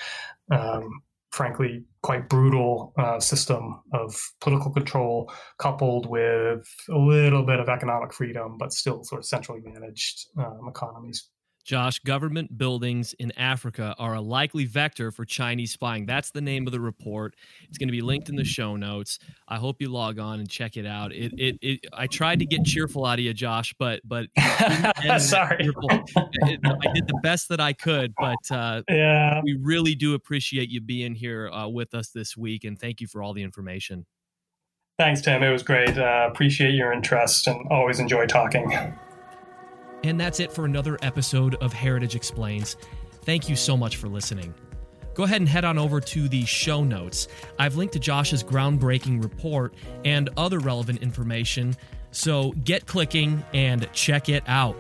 um, 0.51 1.03
frankly 1.31 1.85
quite 2.03 2.29
brutal 2.29 2.93
uh, 2.99 3.21
system 3.21 3.81
of 3.93 4.17
political 4.41 4.73
control 4.73 5.33
coupled 5.59 6.07
with 6.07 6.67
a 6.89 6.99
little 6.99 7.45
bit 7.45 7.61
of 7.61 7.69
economic 7.69 8.13
freedom 8.13 8.57
but 8.59 8.73
still 8.73 9.05
sort 9.05 9.21
of 9.21 9.25
centrally 9.25 9.61
managed 9.65 10.27
um, 10.39 10.67
economies 10.69 11.29
Josh, 11.65 11.99
government 12.01 12.57
buildings 12.57 13.13
in 13.15 13.33
Africa 13.33 13.95
are 13.99 14.15
a 14.15 14.21
likely 14.21 14.65
vector 14.65 15.11
for 15.11 15.25
Chinese 15.25 15.73
spying. 15.73 16.07
That's 16.07 16.31
the 16.31 16.41
name 16.41 16.67
of 16.67 16.73
the 16.73 16.81
report. 16.81 17.37
It's 17.69 17.79
going 17.79 17.89
to 17.89 17.93
be 17.93 18.01
linked 18.01 18.29
in 18.29 18.37
the 18.37 18.45
show 18.45 18.77
notes. 18.77 19.19
I 19.49 19.57
hope 19.57 19.81
you 19.81 19.89
log 19.89 20.19
on 20.19 20.41
and 20.41 20.49
check 20.49 20.77
it 20.77 20.87
out. 20.87 21.13
It, 21.13 21.33
it, 21.39 21.59
it 21.61 21.81
I 21.93 22.07
tried 22.07 22.39
to 22.41 22.47
get 22.47 22.65
cheerful 22.65 23.05
out 23.05 23.19
of 23.19 23.25
you, 23.25 23.35
Josh, 23.35 23.75
but, 23.79 24.01
but 24.05 24.27
sorry, 25.19 25.69
it, 25.69 26.61
I 26.65 26.93
did 26.95 27.07
the 27.07 27.21
best 27.23 27.49
that 27.51 27.61
I 27.61 27.73
could. 27.73 28.15
But 28.19 28.51
uh, 28.51 28.83
yeah, 28.89 29.41
we 29.43 29.59
really 29.61 29.95
do 29.95 30.15
appreciate 30.15 30.71
you 30.71 30.81
being 30.81 31.15
here 31.15 31.51
uh, 31.51 31.69
with 31.69 31.95
us 31.95 32.11
this 32.11 32.37
week, 32.37 32.65
and 32.65 32.79
thank 32.79 33.01
you 33.01 33.07
for 33.07 33.23
all 33.23 33.33
the 33.33 33.43
information. 33.43 34.07
Thanks, 34.99 35.23
Tim. 35.23 35.43
It 35.43 35.51
was 35.51 35.63
great. 35.63 35.97
Uh, 35.97 36.29
appreciate 36.31 36.75
your 36.75 36.93
interest, 36.93 37.47
and 37.47 37.67
always 37.69 38.01
enjoy 38.01 38.27
talking. 38.27 38.99
And 40.03 40.21
that's 40.21 40.41
it 40.41 40.53
for 40.53 40.65
another 40.65 40.99
episode 41.03 41.57
of 41.57 41.73
Heritage 41.73 42.15
Explains. 42.15 42.77
Thank 43.23 43.49
you 43.49 43.57
so 43.57 43.77
much 43.77 43.97
for 43.97 44.09
listening. 44.09 44.55
Go 45.15 45.25
ahead 45.25 45.41
and 45.41 45.49
head 45.49 45.65
on 45.65 45.77
over 45.77 46.01
to 46.01 46.29
the 46.29 46.45
show 46.47 46.83
notes. 46.83 47.29
I've 47.59 47.77
linked 47.77 47.93
to 47.95 47.99
Josh's 47.99 48.43
groundbreaking 48.43 49.23
report 49.23 49.75
and 50.05 50.31
other 50.37 50.59
relevant 50.59 51.03
information, 51.03 51.77
so 52.13 52.53
get 52.65 52.87
clicking 52.87 53.45
and 53.53 53.93
check 53.93 54.29
it 54.29 54.43
out. 54.47 54.77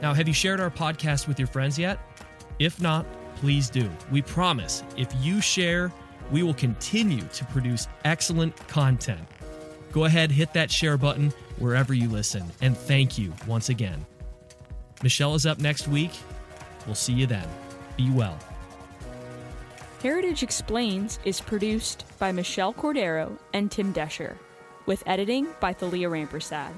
Now, 0.00 0.14
have 0.14 0.28
you 0.28 0.34
shared 0.34 0.60
our 0.60 0.70
podcast 0.70 1.26
with 1.26 1.40
your 1.40 1.48
friends 1.48 1.78
yet? 1.78 1.98
If 2.60 2.80
not, 2.80 3.04
please 3.36 3.68
do. 3.68 3.90
We 4.12 4.22
promise 4.22 4.84
if 4.96 5.08
you 5.20 5.40
share, 5.40 5.92
we 6.30 6.42
will 6.42 6.54
continue 6.54 7.22
to 7.22 7.44
produce 7.46 7.88
excellent 8.04 8.54
content. 8.68 9.26
Go 9.90 10.04
ahead, 10.04 10.30
hit 10.30 10.52
that 10.52 10.70
share 10.70 10.96
button 10.96 11.32
wherever 11.58 11.94
you 11.94 12.08
listen. 12.08 12.44
And 12.60 12.76
thank 12.76 13.18
you 13.18 13.32
once 13.46 13.68
again. 13.68 14.04
Michelle 15.02 15.34
is 15.34 15.46
up 15.46 15.58
next 15.58 15.88
week. 15.88 16.12
We'll 16.86 16.94
see 16.94 17.12
you 17.12 17.26
then. 17.26 17.46
Be 17.96 18.10
well. 18.10 18.38
Heritage 20.02 20.42
Explains 20.42 21.18
is 21.24 21.40
produced 21.40 22.04
by 22.18 22.30
Michelle 22.30 22.72
Cordero 22.72 23.36
and 23.52 23.70
Tim 23.70 23.92
Doescher, 23.92 24.36
with 24.86 25.02
editing 25.06 25.48
by 25.60 25.72
Thalia 25.72 26.08
Rampersad. 26.08 26.72